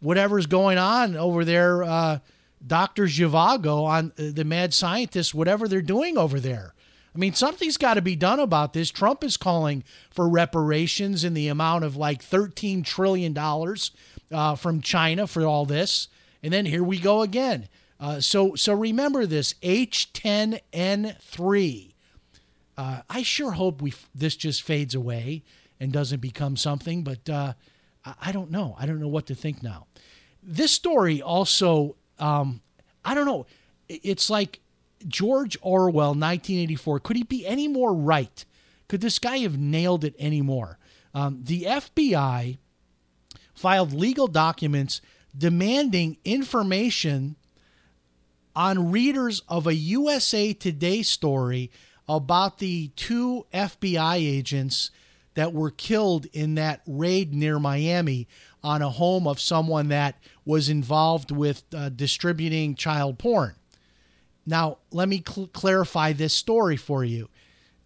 whatever's 0.00 0.46
going 0.46 0.78
on 0.78 1.16
over 1.16 1.44
there. 1.44 1.82
Uh, 1.82 2.18
Dr. 2.64 3.04
Zhivago 3.04 3.84
on 3.84 4.12
uh, 4.18 4.30
the 4.32 4.44
mad 4.44 4.74
scientist, 4.74 5.34
whatever 5.34 5.66
they're 5.66 5.82
doing 5.82 6.16
over 6.16 6.38
there. 6.38 6.74
I 7.14 7.18
mean, 7.18 7.34
something's 7.34 7.76
got 7.76 7.94
to 7.94 8.02
be 8.02 8.16
done 8.16 8.40
about 8.40 8.72
this. 8.72 8.90
Trump 8.90 9.22
is 9.22 9.36
calling 9.36 9.84
for 10.10 10.28
reparations 10.28 11.24
in 11.24 11.34
the 11.34 11.48
amount 11.48 11.84
of 11.84 11.96
like 11.96 12.24
$13 12.24 12.84
trillion 12.84 13.36
uh, 13.36 14.54
from 14.54 14.80
China 14.80 15.26
for 15.26 15.44
all 15.44 15.66
this. 15.66 16.08
And 16.42 16.50
then 16.52 16.66
here 16.66 16.82
we 16.82 16.98
go 16.98 17.22
again. 17.22 17.68
Uh, 18.00 18.20
so, 18.20 18.54
so 18.54 18.72
remember 18.72 19.26
this 19.26 19.54
H10N3. 19.62 21.88
Uh, 22.76 23.02
I 23.10 23.22
sure 23.22 23.52
hope 23.52 23.80
we 23.82 23.92
this 24.14 24.34
just 24.34 24.62
fades 24.62 24.94
away 24.94 25.42
and 25.82 25.92
doesn't 25.92 26.20
become 26.20 26.56
something, 26.56 27.02
but 27.02 27.28
uh, 27.28 27.54
I 28.20 28.30
don't 28.30 28.52
know. 28.52 28.76
I 28.78 28.86
don't 28.86 29.00
know 29.00 29.08
what 29.08 29.26
to 29.26 29.34
think 29.34 29.64
now. 29.64 29.88
This 30.40 30.70
story 30.70 31.20
also, 31.20 31.96
um, 32.20 32.60
I 33.04 33.14
don't 33.14 33.26
know. 33.26 33.46
It's 33.88 34.30
like 34.30 34.60
George 35.08 35.58
Orwell, 35.60 36.10
1984. 36.10 37.00
Could 37.00 37.16
he 37.16 37.24
be 37.24 37.44
any 37.44 37.66
more 37.66 37.92
right? 37.92 38.44
Could 38.86 39.00
this 39.00 39.18
guy 39.18 39.38
have 39.38 39.58
nailed 39.58 40.04
it 40.04 40.14
any 40.20 40.40
more? 40.40 40.78
Um, 41.14 41.40
the 41.42 41.64
FBI 41.64 42.58
filed 43.52 43.92
legal 43.92 44.28
documents 44.28 45.00
demanding 45.36 46.16
information 46.24 47.34
on 48.54 48.92
readers 48.92 49.42
of 49.48 49.66
a 49.66 49.74
USA 49.74 50.52
Today 50.52 51.02
story 51.02 51.72
about 52.08 52.58
the 52.58 52.92
two 52.94 53.46
FBI 53.52 54.16
agents 54.16 54.92
that 55.34 55.52
were 55.52 55.70
killed 55.70 56.26
in 56.32 56.54
that 56.56 56.82
raid 56.86 57.32
near 57.32 57.58
Miami 57.58 58.28
on 58.62 58.82
a 58.82 58.90
home 58.90 59.26
of 59.26 59.40
someone 59.40 59.88
that 59.88 60.16
was 60.44 60.68
involved 60.68 61.30
with 61.30 61.64
uh, 61.74 61.88
distributing 61.88 62.74
child 62.74 63.18
porn. 63.18 63.54
Now, 64.46 64.78
let 64.90 65.08
me 65.08 65.22
cl- 65.26 65.48
clarify 65.48 66.12
this 66.12 66.34
story 66.34 66.76
for 66.76 67.04
you. 67.04 67.28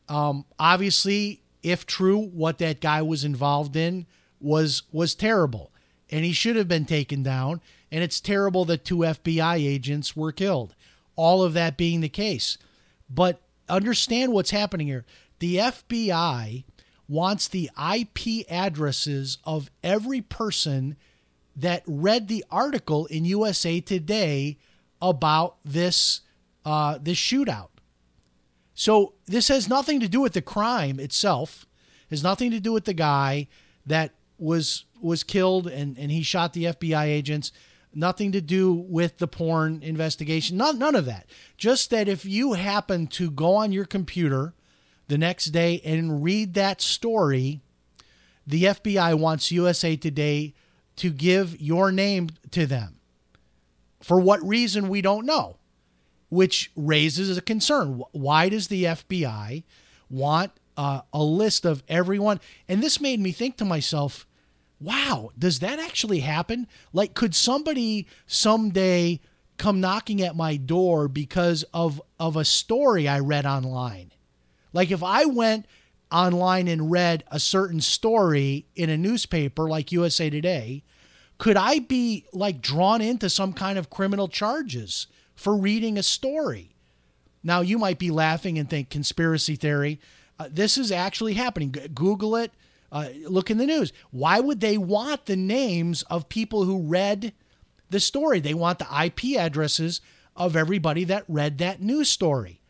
Um, 0.08 0.44
obviously, 0.58 1.42
if 1.62 1.86
true, 1.86 2.18
what 2.18 2.58
that 2.58 2.80
guy 2.80 3.02
was 3.02 3.24
involved 3.24 3.76
in 3.76 4.06
was 4.40 4.82
was 4.92 5.14
terrible, 5.14 5.72
and 6.10 6.24
he 6.24 6.32
should 6.32 6.56
have 6.56 6.68
been 6.68 6.84
taken 6.84 7.22
down. 7.22 7.60
And 7.90 8.02
it's 8.02 8.20
terrible 8.20 8.64
that 8.66 8.84
two 8.84 8.98
FBI 8.98 9.56
agents 9.56 10.16
were 10.16 10.32
killed. 10.32 10.74
All 11.14 11.42
of 11.42 11.54
that 11.54 11.76
being 11.76 12.00
the 12.00 12.08
case, 12.08 12.58
but 13.08 13.40
understand 13.68 14.32
what's 14.32 14.50
happening 14.50 14.86
here. 14.86 15.04
The 15.38 15.56
FBI 15.56 16.64
wants 17.08 17.48
the 17.48 17.70
IP 17.94 18.46
addresses 18.50 19.38
of 19.44 19.70
every 19.82 20.20
person 20.20 20.96
that 21.54 21.82
read 21.86 22.28
the 22.28 22.44
article 22.50 23.06
in 23.06 23.24
USA 23.24 23.80
Today 23.80 24.58
about 25.00 25.56
this 25.64 26.22
uh, 26.64 26.98
this 27.00 27.18
shootout. 27.18 27.68
So 28.74 29.14
this 29.26 29.48
has 29.48 29.68
nothing 29.68 30.00
to 30.00 30.08
do 30.08 30.20
with 30.20 30.32
the 30.32 30.42
crime 30.42 30.98
itself. 31.00 31.64
Has 32.10 32.22
nothing 32.22 32.50
to 32.50 32.60
do 32.60 32.72
with 32.72 32.84
the 32.84 32.94
guy 32.94 33.48
that 33.86 34.12
was 34.38 34.84
was 35.00 35.22
killed 35.22 35.66
and, 35.66 35.96
and 35.98 36.10
he 36.10 36.22
shot 36.22 36.52
the 36.52 36.64
FBI 36.64 37.06
agents. 37.06 37.52
Nothing 37.94 38.32
to 38.32 38.40
do 38.42 38.72
with 38.72 39.18
the 39.18 39.26
porn 39.26 39.82
investigation. 39.82 40.58
None, 40.58 40.78
none 40.78 40.94
of 40.94 41.06
that. 41.06 41.26
Just 41.56 41.88
that 41.90 42.08
if 42.08 42.26
you 42.26 42.52
happen 42.52 43.06
to 43.08 43.30
go 43.30 43.54
on 43.54 43.72
your 43.72 43.86
computer 43.86 44.52
the 45.08 45.18
next 45.18 45.46
day 45.46 45.80
and 45.84 46.22
read 46.22 46.54
that 46.54 46.80
story, 46.80 47.60
the 48.46 48.64
FBI 48.64 49.18
wants 49.18 49.50
USA 49.50 49.96
Today 49.96 50.54
to 50.96 51.10
give 51.10 51.60
your 51.60 51.92
name 51.92 52.30
to 52.50 52.66
them. 52.66 52.96
For 54.00 54.20
what 54.20 54.46
reason, 54.46 54.88
we 54.88 55.00
don't 55.00 55.26
know, 55.26 55.56
which 56.28 56.70
raises 56.76 57.36
a 57.36 57.42
concern. 57.42 58.02
Why 58.12 58.48
does 58.48 58.68
the 58.68 58.84
FBI 58.84 59.64
want 60.08 60.52
uh, 60.76 61.02
a 61.12 61.22
list 61.22 61.64
of 61.64 61.82
everyone? 61.88 62.40
And 62.68 62.82
this 62.82 63.00
made 63.00 63.20
me 63.20 63.32
think 63.32 63.56
to 63.58 63.64
myself, 63.64 64.26
wow, 64.80 65.30
does 65.38 65.58
that 65.60 65.78
actually 65.78 66.20
happen? 66.20 66.66
Like, 66.92 67.14
could 67.14 67.34
somebody 67.34 68.06
someday 68.26 69.20
come 69.58 69.80
knocking 69.80 70.22
at 70.22 70.36
my 70.36 70.56
door 70.56 71.08
because 71.08 71.64
of, 71.74 72.00
of 72.20 72.36
a 72.36 72.44
story 72.44 73.08
I 73.08 73.18
read 73.20 73.46
online? 73.46 74.12
Like, 74.76 74.90
if 74.90 75.02
I 75.02 75.24
went 75.24 75.64
online 76.12 76.68
and 76.68 76.90
read 76.90 77.24
a 77.30 77.40
certain 77.40 77.80
story 77.80 78.66
in 78.76 78.90
a 78.90 78.98
newspaper 78.98 79.70
like 79.70 79.90
USA 79.90 80.28
Today, 80.28 80.82
could 81.38 81.56
I 81.56 81.78
be 81.78 82.26
like 82.34 82.60
drawn 82.60 83.00
into 83.00 83.30
some 83.30 83.54
kind 83.54 83.78
of 83.78 83.88
criminal 83.88 84.28
charges 84.28 85.06
for 85.34 85.56
reading 85.56 85.96
a 85.96 86.02
story? 86.02 86.76
Now, 87.42 87.62
you 87.62 87.78
might 87.78 87.98
be 87.98 88.10
laughing 88.10 88.58
and 88.58 88.68
think 88.68 88.90
conspiracy 88.90 89.56
theory. 89.56 89.98
Uh, 90.38 90.50
this 90.52 90.76
is 90.76 90.92
actually 90.92 91.32
happening. 91.32 91.72
G- 91.72 91.88
Google 91.94 92.36
it. 92.36 92.52
Uh, 92.92 93.08
look 93.26 93.50
in 93.50 93.56
the 93.56 93.64
news. 93.64 93.94
Why 94.10 94.40
would 94.40 94.60
they 94.60 94.76
want 94.76 95.24
the 95.24 95.36
names 95.36 96.02
of 96.02 96.28
people 96.28 96.64
who 96.64 96.82
read 96.82 97.32
the 97.88 97.98
story? 97.98 98.40
They 98.40 98.52
want 98.52 98.78
the 98.78 99.04
IP 99.04 99.38
addresses 99.38 100.02
of 100.36 100.54
everybody 100.54 101.04
that 101.04 101.24
read 101.28 101.56
that 101.58 101.80
news 101.80 102.10
story. 102.10 102.60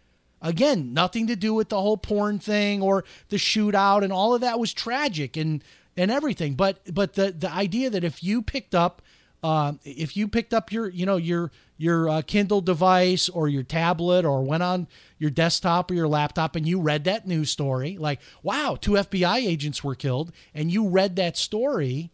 Again, 0.47 0.95
nothing 0.95 1.27
to 1.27 1.35
do 1.35 1.53
with 1.53 1.71
the 1.71 1.81
whole 1.81 1.97
porn 1.97 2.39
thing 2.39 2.81
or 2.81 3.05
the 3.31 3.37
shootout 3.37 4.05
and 4.05 4.13
all 4.13 4.33
of 4.33 4.43
that 4.43 4.61
was 4.61 4.73
tragic 4.73 5.37
and 5.37 5.63
and 5.97 6.09
everything. 6.11 6.55
But 6.55 6.95
but 6.95 7.15
the 7.15 7.33
the 7.33 7.51
idea 7.51 7.91
that 7.91 8.05
if 8.05 8.23
you 8.23 8.43
picked 8.43 8.75
up 8.75 9.03
uh, 9.43 9.73
if 9.85 10.17
you 10.17 10.29
picked 10.29 10.55
up 10.55 10.71
your 10.71 10.89
you 10.89 11.05
know 11.05 11.17
your 11.17 11.51
your 11.77 12.09
uh, 12.09 12.23
Kindle 12.23 12.61
device 12.61 13.29
or 13.29 13.49
your 13.49 13.65
tablet 13.65 14.25
or 14.25 14.43
went 14.43 14.63
on 14.63 14.87
your 15.19 15.31
desktop 15.31 15.91
or 15.91 15.95
your 15.95 16.09
laptop 16.09 16.55
and 16.55 16.67
you 16.67 16.81
read 16.81 17.03
that 17.05 17.27
news 17.27 17.51
story, 17.51 17.99
like 17.99 18.21
wow, 18.45 18.79
two 18.81 18.93
FBI 18.93 19.39
agents 19.39 19.83
were 19.83 19.97
killed, 19.97 20.33
and 20.55 20.71
you 20.71 20.89
read 20.89 21.17
that 21.17 21.37
story, 21.37 22.13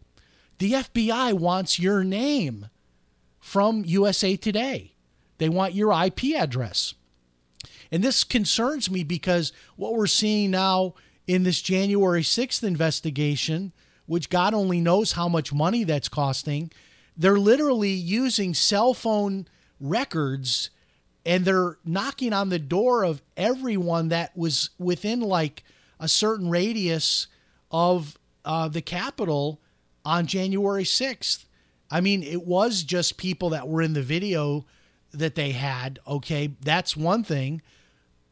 the 0.56 0.72
FBI 0.72 1.34
wants 1.34 1.78
your 1.78 2.02
name 2.02 2.70
from 3.40 3.84
USA 3.84 4.36
Today. 4.36 4.94
They 5.36 5.50
want 5.50 5.74
your 5.74 5.92
IP 5.92 6.34
address. 6.36 6.94
And 7.92 8.02
this 8.02 8.24
concerns 8.24 8.90
me 8.90 9.04
because 9.04 9.52
what 9.76 9.94
we're 9.94 10.06
seeing 10.06 10.50
now 10.50 10.94
in 11.26 11.42
this 11.42 11.60
January 11.60 12.22
6th 12.22 12.64
investigation, 12.64 13.72
which 14.06 14.30
God 14.30 14.54
only 14.54 14.80
knows 14.80 15.12
how 15.12 15.28
much 15.28 15.52
money 15.52 15.84
that's 15.84 16.08
costing, 16.08 16.72
they're 17.16 17.38
literally 17.38 17.90
using 17.90 18.54
cell 18.54 18.94
phone 18.94 19.46
records 19.78 20.70
and 21.26 21.44
they're 21.44 21.76
knocking 21.84 22.32
on 22.32 22.48
the 22.48 22.58
door 22.58 23.04
of 23.04 23.22
everyone 23.36 24.08
that 24.08 24.36
was 24.36 24.70
within 24.78 25.20
like 25.20 25.62
a 26.00 26.08
certain 26.08 26.48
radius 26.48 27.28
of 27.70 28.18
uh, 28.44 28.68
the 28.68 28.82
Capitol 28.82 29.60
on 30.04 30.26
January 30.26 30.84
6th. 30.84 31.44
I 31.90 32.00
mean, 32.00 32.22
it 32.22 32.44
was 32.46 32.82
just 32.82 33.18
people 33.18 33.50
that 33.50 33.68
were 33.68 33.82
in 33.82 33.92
the 33.92 34.02
video 34.02 34.64
that 35.12 35.34
they 35.34 35.52
had. 35.52 35.98
Okay, 36.06 36.54
that's 36.60 36.96
one 36.96 37.22
thing. 37.22 37.60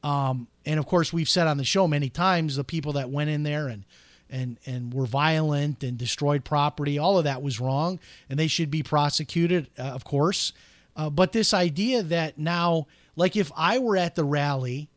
Um, 0.03 0.49
and 0.65 0.79
of 0.79 0.87
course, 0.87 1.13
we've 1.13 1.29
said 1.29 1.47
on 1.47 1.57
the 1.57 1.65
show 1.65 1.87
many 1.87 2.09
times 2.09 2.57
the 2.57 2.65
people 2.65 2.95
that 2.95 3.11
went 3.11 3.31
in 3.31 3.43
there 3.43 3.69
and 3.69 3.85
and 4.31 4.59
and 4.65 4.95
were 4.95 5.07
violent 5.07 5.83
and 5.83 5.99
destroyed 5.99 6.45
property, 6.45 6.99
all 6.99 7.19
of 7.19 7.25
that 7.25 7.43
was 7.43 7.61
wrong, 7.61 7.99
and 8.29 8.39
they 8.39 8.47
should 8.47 8.71
be 8.71 8.83
prosecuted, 8.83 9.69
uh, 9.79 9.83
of 9.83 10.05
course. 10.05 10.53
Uh, 10.97 11.11
but 11.11 11.33
this 11.33 11.53
idea 11.55 12.03
that 12.03 12.39
now, 12.39 12.87
like 13.17 13.37
if 13.37 13.51
I 13.57 13.79
were 13.79 13.97
at 13.97 14.15
the 14.15 14.25
rally, 14.25 14.89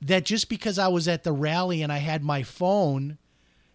that 0.00 0.24
just 0.24 0.48
because 0.48 0.78
I 0.78 0.88
was 0.88 1.08
at 1.08 1.24
the 1.24 1.32
rally 1.32 1.82
and 1.82 1.92
I 1.92 1.98
had 1.98 2.22
my 2.22 2.42
phone, 2.42 3.18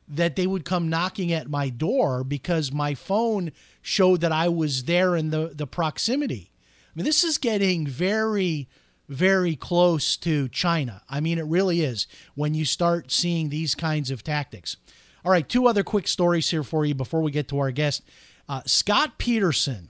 that 0.07 0.35
they 0.35 0.47
would 0.47 0.65
come 0.65 0.89
knocking 0.89 1.33
at 1.33 1.49
my 1.49 1.69
door 1.69 2.23
because 2.23 2.71
my 2.71 2.93
phone 2.93 3.51
showed 3.81 4.21
that 4.21 4.31
I 4.31 4.49
was 4.49 4.83
there 4.83 5.15
in 5.15 5.31
the 5.31 5.51
the 5.53 5.67
proximity. 5.67 6.51
I 6.87 6.89
mean, 6.95 7.05
this 7.05 7.23
is 7.23 7.37
getting 7.37 7.85
very 7.85 8.67
very 9.09 9.55
close 9.55 10.17
to 10.17 10.49
China. 10.49 11.01
I 11.09 11.19
mean, 11.19 11.37
it 11.37 11.45
really 11.45 11.81
is 11.81 12.07
when 12.35 12.53
you 12.53 12.65
start 12.65 13.11
seeing 13.11 13.49
these 13.49 13.75
kinds 13.75 14.11
of 14.11 14.23
tactics. 14.23 14.77
All 15.23 15.31
right, 15.31 15.47
two 15.47 15.67
other 15.67 15.83
quick 15.83 16.07
stories 16.07 16.49
here 16.49 16.63
for 16.63 16.85
you 16.85 16.93
before 16.93 17.21
we 17.21 17.31
get 17.31 17.47
to 17.49 17.59
our 17.59 17.71
guest. 17.71 18.03
Uh, 18.47 18.61
Scott 18.65 19.17
Peterson. 19.17 19.89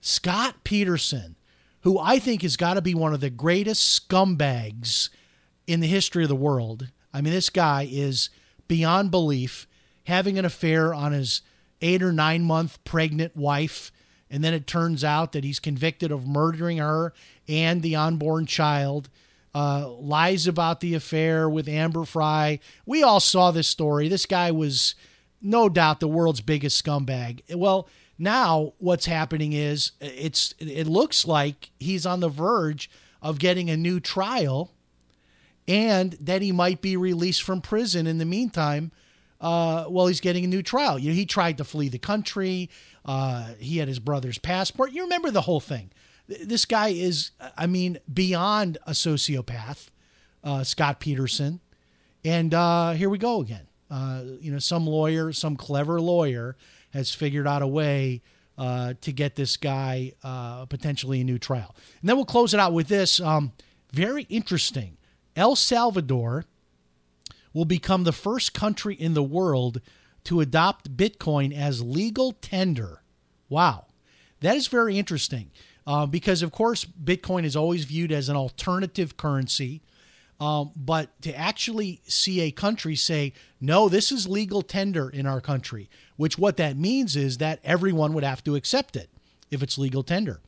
Scott 0.00 0.64
Peterson, 0.64 1.36
who 1.82 1.98
I 1.98 2.18
think 2.18 2.42
has 2.42 2.56
got 2.56 2.74
to 2.74 2.82
be 2.82 2.94
one 2.94 3.12
of 3.12 3.20
the 3.20 3.30
greatest 3.30 4.08
scumbags 4.08 5.10
in 5.66 5.80
the 5.80 5.86
history 5.86 6.22
of 6.22 6.28
the 6.28 6.34
world. 6.34 6.88
I 7.12 7.20
mean, 7.20 7.32
this 7.32 7.50
guy 7.50 7.86
is 7.90 8.30
beyond 8.66 9.10
belief 9.10 9.66
having 10.04 10.38
an 10.38 10.44
affair 10.44 10.94
on 10.94 11.12
his 11.12 11.42
eight 11.82 12.02
or 12.02 12.12
nine 12.12 12.42
month 12.42 12.82
pregnant 12.84 13.36
wife 13.36 13.92
and 14.30 14.44
then 14.44 14.54
it 14.54 14.66
turns 14.66 15.02
out 15.02 15.32
that 15.32 15.44
he's 15.44 15.58
convicted 15.58 16.12
of 16.12 16.26
murdering 16.26 16.78
her 16.78 17.12
and 17.50 17.82
the 17.82 17.96
unborn 17.96 18.46
child. 18.46 19.10
Uh, 19.52 19.90
lies 19.98 20.46
about 20.46 20.78
the 20.78 20.94
affair 20.94 21.50
with 21.50 21.66
Amber 21.66 22.04
Frey. 22.04 22.60
We 22.86 23.02
all 23.02 23.18
saw 23.18 23.50
this 23.50 23.66
story. 23.66 24.06
This 24.06 24.24
guy 24.24 24.52
was 24.52 24.94
no 25.42 25.68
doubt 25.68 25.98
the 25.98 26.06
world's 26.06 26.40
biggest 26.40 26.82
scumbag. 26.84 27.40
Well, 27.56 27.88
now 28.16 28.74
what's 28.78 29.06
happening 29.06 29.52
is 29.52 29.90
it's 30.00 30.54
it 30.60 30.86
looks 30.86 31.26
like 31.26 31.70
he's 31.80 32.06
on 32.06 32.20
the 32.20 32.28
verge 32.28 32.88
of 33.20 33.40
getting 33.40 33.68
a 33.70 33.76
new 33.76 33.98
trial 33.98 34.70
and 35.66 36.12
that 36.20 36.42
he 36.42 36.52
might 36.52 36.80
be 36.80 36.96
released 36.96 37.42
from 37.42 37.60
prison 37.60 38.06
in 38.06 38.18
the 38.18 38.24
meantime 38.24 38.92
uh, 39.40 39.84
while 39.84 40.06
he's 40.06 40.20
getting 40.20 40.44
a 40.44 40.48
new 40.48 40.62
trial. 40.62 40.98
You 40.98 41.10
know, 41.10 41.14
he 41.14 41.26
tried 41.26 41.58
to 41.58 41.64
flee 41.64 41.88
the 41.88 41.98
country. 41.98 42.70
Uh, 43.04 43.54
he 43.58 43.78
had 43.78 43.88
his 43.88 43.98
brother's 43.98 44.38
passport. 44.38 44.92
You 44.92 45.02
remember 45.02 45.30
the 45.30 45.42
whole 45.42 45.60
thing. 45.60 45.90
This 46.44 46.64
guy 46.64 46.88
is, 46.88 47.32
I 47.56 47.66
mean, 47.66 47.98
beyond 48.12 48.78
a 48.86 48.92
sociopath, 48.92 49.88
uh, 50.44 50.62
Scott 50.62 51.00
Peterson. 51.00 51.60
And 52.24 52.54
uh, 52.54 52.92
here 52.92 53.10
we 53.10 53.18
go 53.18 53.40
again. 53.40 53.66
Uh, 53.90 54.22
you 54.40 54.52
know, 54.52 54.60
some 54.60 54.86
lawyer, 54.86 55.32
some 55.32 55.56
clever 55.56 56.00
lawyer 56.00 56.56
has 56.90 57.12
figured 57.12 57.48
out 57.48 57.62
a 57.62 57.66
way 57.66 58.22
uh, 58.56 58.94
to 59.00 59.10
get 59.10 59.34
this 59.34 59.56
guy 59.56 60.12
uh, 60.22 60.66
potentially 60.66 61.20
a 61.20 61.24
new 61.24 61.38
trial. 61.38 61.74
And 62.00 62.08
then 62.08 62.16
we'll 62.16 62.26
close 62.26 62.54
it 62.54 62.60
out 62.60 62.72
with 62.72 62.86
this. 62.86 63.18
Um, 63.18 63.52
very 63.92 64.24
interesting. 64.24 64.98
El 65.34 65.56
Salvador 65.56 66.44
will 67.52 67.64
become 67.64 68.04
the 68.04 68.12
first 68.12 68.54
country 68.54 68.94
in 68.94 69.14
the 69.14 69.22
world 69.22 69.80
to 70.24 70.40
adopt 70.40 70.96
Bitcoin 70.96 71.52
as 71.56 71.82
legal 71.82 72.32
tender. 72.40 73.02
Wow. 73.48 73.86
That 74.40 74.54
is 74.54 74.68
very 74.68 74.98
interesting 74.98 75.50
uh, 75.86 76.06
because, 76.06 76.42
of 76.42 76.52
course, 76.52 76.84
Bitcoin 76.84 77.44
is 77.44 77.56
always 77.56 77.84
viewed 77.84 78.12
as 78.12 78.28
an 78.28 78.36
alternative 78.36 79.16
currency. 79.16 79.82
Um, 80.38 80.70
but 80.74 81.20
to 81.22 81.34
actually 81.34 82.00
see 82.06 82.40
a 82.40 82.50
country 82.50 82.96
say, 82.96 83.34
no, 83.60 83.90
this 83.90 84.10
is 84.10 84.26
legal 84.26 84.62
tender 84.62 85.10
in 85.10 85.26
our 85.26 85.40
country, 85.40 85.90
which 86.16 86.38
what 86.38 86.56
that 86.56 86.78
means 86.78 87.14
is 87.14 87.38
that 87.38 87.60
everyone 87.62 88.14
would 88.14 88.24
have 88.24 88.42
to 88.44 88.54
accept 88.54 88.96
it 88.96 89.10
if 89.50 89.62
it's 89.62 89.76
legal 89.76 90.02
tender. 90.02 90.40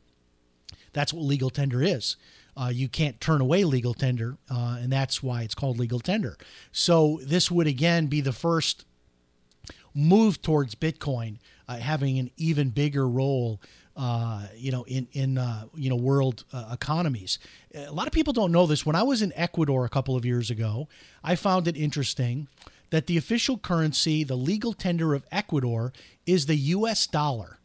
That's 0.93 1.13
what 1.13 1.23
legal 1.23 1.51
tender 1.51 1.83
is. 1.83 2.15
Uh, 2.55 2.71
you 2.73 2.87
can't 2.87 3.19
turn 3.19 3.41
away 3.41 3.63
legal 3.63 3.93
tender, 3.93 4.37
uh, 4.49 4.77
and 4.79 4.91
that's 4.91 5.21
why 5.21 5.41
it's 5.41 5.55
called 5.55 5.79
legal 5.79 5.99
tender. 5.99 6.37
So 6.71 7.19
this 7.23 7.51
would 7.51 7.67
again 7.67 8.07
be 8.07 8.21
the 8.21 8.33
first 8.33 8.85
move 9.93 10.41
towards 10.41 10.75
Bitcoin 10.75 11.37
uh, 11.67 11.77
having 11.77 12.19
an 12.19 12.31
even 12.37 12.69
bigger 12.69 13.07
role. 13.07 13.61
Uh, 13.95 14.47
you 14.55 14.71
know, 14.71 14.83
in 14.85 15.07
in 15.11 15.37
uh, 15.37 15.65
you 15.75 15.87
know 15.87 15.95
world 15.95 16.45
uh, 16.51 16.69
economies. 16.73 17.37
A 17.75 17.91
lot 17.91 18.07
of 18.07 18.13
people 18.13 18.33
don't 18.33 18.51
know 18.51 18.65
this. 18.65 18.87
When 18.87 18.95
I 18.95 19.03
was 19.03 19.21
in 19.21 19.31
Ecuador 19.35 19.85
a 19.85 19.89
couple 19.89 20.15
of 20.15 20.25
years 20.25 20.49
ago, 20.49 20.87
I 21.23 21.35
found 21.35 21.67
it 21.67 21.77
interesting 21.77 22.47
that 22.89 23.05
the 23.05 23.17
official 23.17 23.57
currency, 23.57 24.23
the 24.23 24.35
legal 24.35 24.73
tender 24.73 25.13
of 25.13 25.25
Ecuador, 25.31 25.93
is 26.25 26.47
the 26.47 26.55
U.S. 26.55 27.05
dollar. 27.05 27.59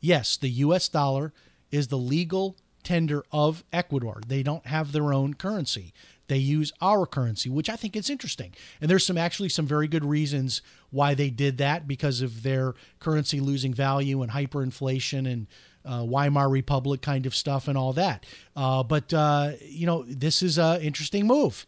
Yes, 0.00 0.36
the 0.38 0.48
U.S. 0.48 0.88
dollar 0.88 1.32
is 1.70 1.88
the 1.88 1.98
legal 1.98 2.56
tender 2.82 3.24
of 3.30 3.64
Ecuador. 3.72 4.20
They 4.26 4.42
don't 4.42 4.66
have 4.66 4.92
their 4.92 5.12
own 5.12 5.34
currency. 5.34 5.92
They 6.30 6.38
use 6.38 6.72
our 6.80 7.06
currency, 7.06 7.50
which 7.50 7.68
I 7.68 7.74
think 7.74 7.96
is 7.96 8.08
interesting. 8.08 8.54
And 8.80 8.88
there's 8.88 9.04
some 9.04 9.18
actually 9.18 9.48
some 9.48 9.66
very 9.66 9.88
good 9.88 10.04
reasons 10.04 10.62
why 10.90 11.12
they 11.14 11.28
did 11.28 11.58
that 11.58 11.88
because 11.88 12.20
of 12.22 12.44
their 12.44 12.74
currency 13.00 13.40
losing 13.40 13.74
value 13.74 14.22
and 14.22 14.30
hyperinflation 14.30 15.30
and 15.30 15.48
uh, 15.84 16.04
Weimar 16.04 16.48
Republic 16.48 17.02
kind 17.02 17.26
of 17.26 17.34
stuff 17.34 17.66
and 17.66 17.76
all 17.76 17.92
that. 17.94 18.24
Uh, 18.54 18.84
but 18.84 19.12
uh, 19.12 19.54
you 19.60 19.86
know, 19.86 20.04
this 20.06 20.40
is 20.40 20.56
an 20.56 20.80
interesting 20.82 21.26
move 21.26 21.66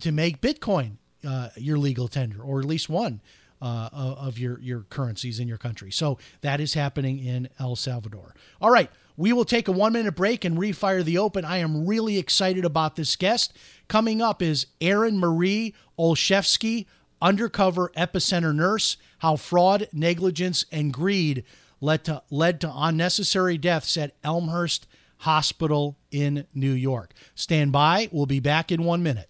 to 0.00 0.10
make 0.10 0.40
Bitcoin 0.40 0.96
uh, 1.24 1.50
your 1.56 1.78
legal 1.78 2.08
tender, 2.08 2.42
or 2.42 2.58
at 2.58 2.66
least 2.66 2.88
one 2.88 3.20
uh, 3.62 3.88
of 3.92 4.38
your 4.38 4.58
your 4.60 4.80
currencies 4.90 5.38
in 5.38 5.46
your 5.46 5.58
country. 5.58 5.92
So 5.92 6.18
that 6.40 6.60
is 6.60 6.74
happening 6.74 7.24
in 7.24 7.48
El 7.60 7.76
Salvador. 7.76 8.34
All 8.60 8.70
right, 8.70 8.90
we 9.16 9.32
will 9.34 9.44
take 9.44 9.68
a 9.68 9.72
one 9.72 9.92
minute 9.92 10.16
break 10.16 10.46
and 10.46 10.56
refire 10.56 11.04
the 11.04 11.18
open. 11.18 11.44
I 11.44 11.58
am 11.58 11.86
really 11.86 12.18
excited 12.18 12.64
about 12.64 12.96
this 12.96 13.16
guest. 13.16 13.52
Coming 13.90 14.22
up 14.22 14.40
is 14.40 14.68
Erin 14.80 15.18
Marie 15.18 15.74
Olszewski, 15.98 16.86
undercover 17.20 17.90
epicenter 17.96 18.54
nurse. 18.54 18.96
How 19.18 19.34
fraud, 19.34 19.88
negligence, 19.92 20.64
and 20.70 20.92
greed 20.92 21.42
led 21.80 22.04
to 22.04 22.22
led 22.30 22.60
to 22.60 22.72
unnecessary 22.72 23.58
deaths 23.58 23.96
at 23.96 24.14
Elmhurst 24.22 24.86
Hospital 25.18 25.98
in 26.12 26.46
New 26.54 26.70
York. 26.70 27.14
Stand 27.34 27.72
by. 27.72 28.08
We'll 28.12 28.26
be 28.26 28.38
back 28.38 28.70
in 28.70 28.84
one 28.84 29.02
minute. 29.02 29.28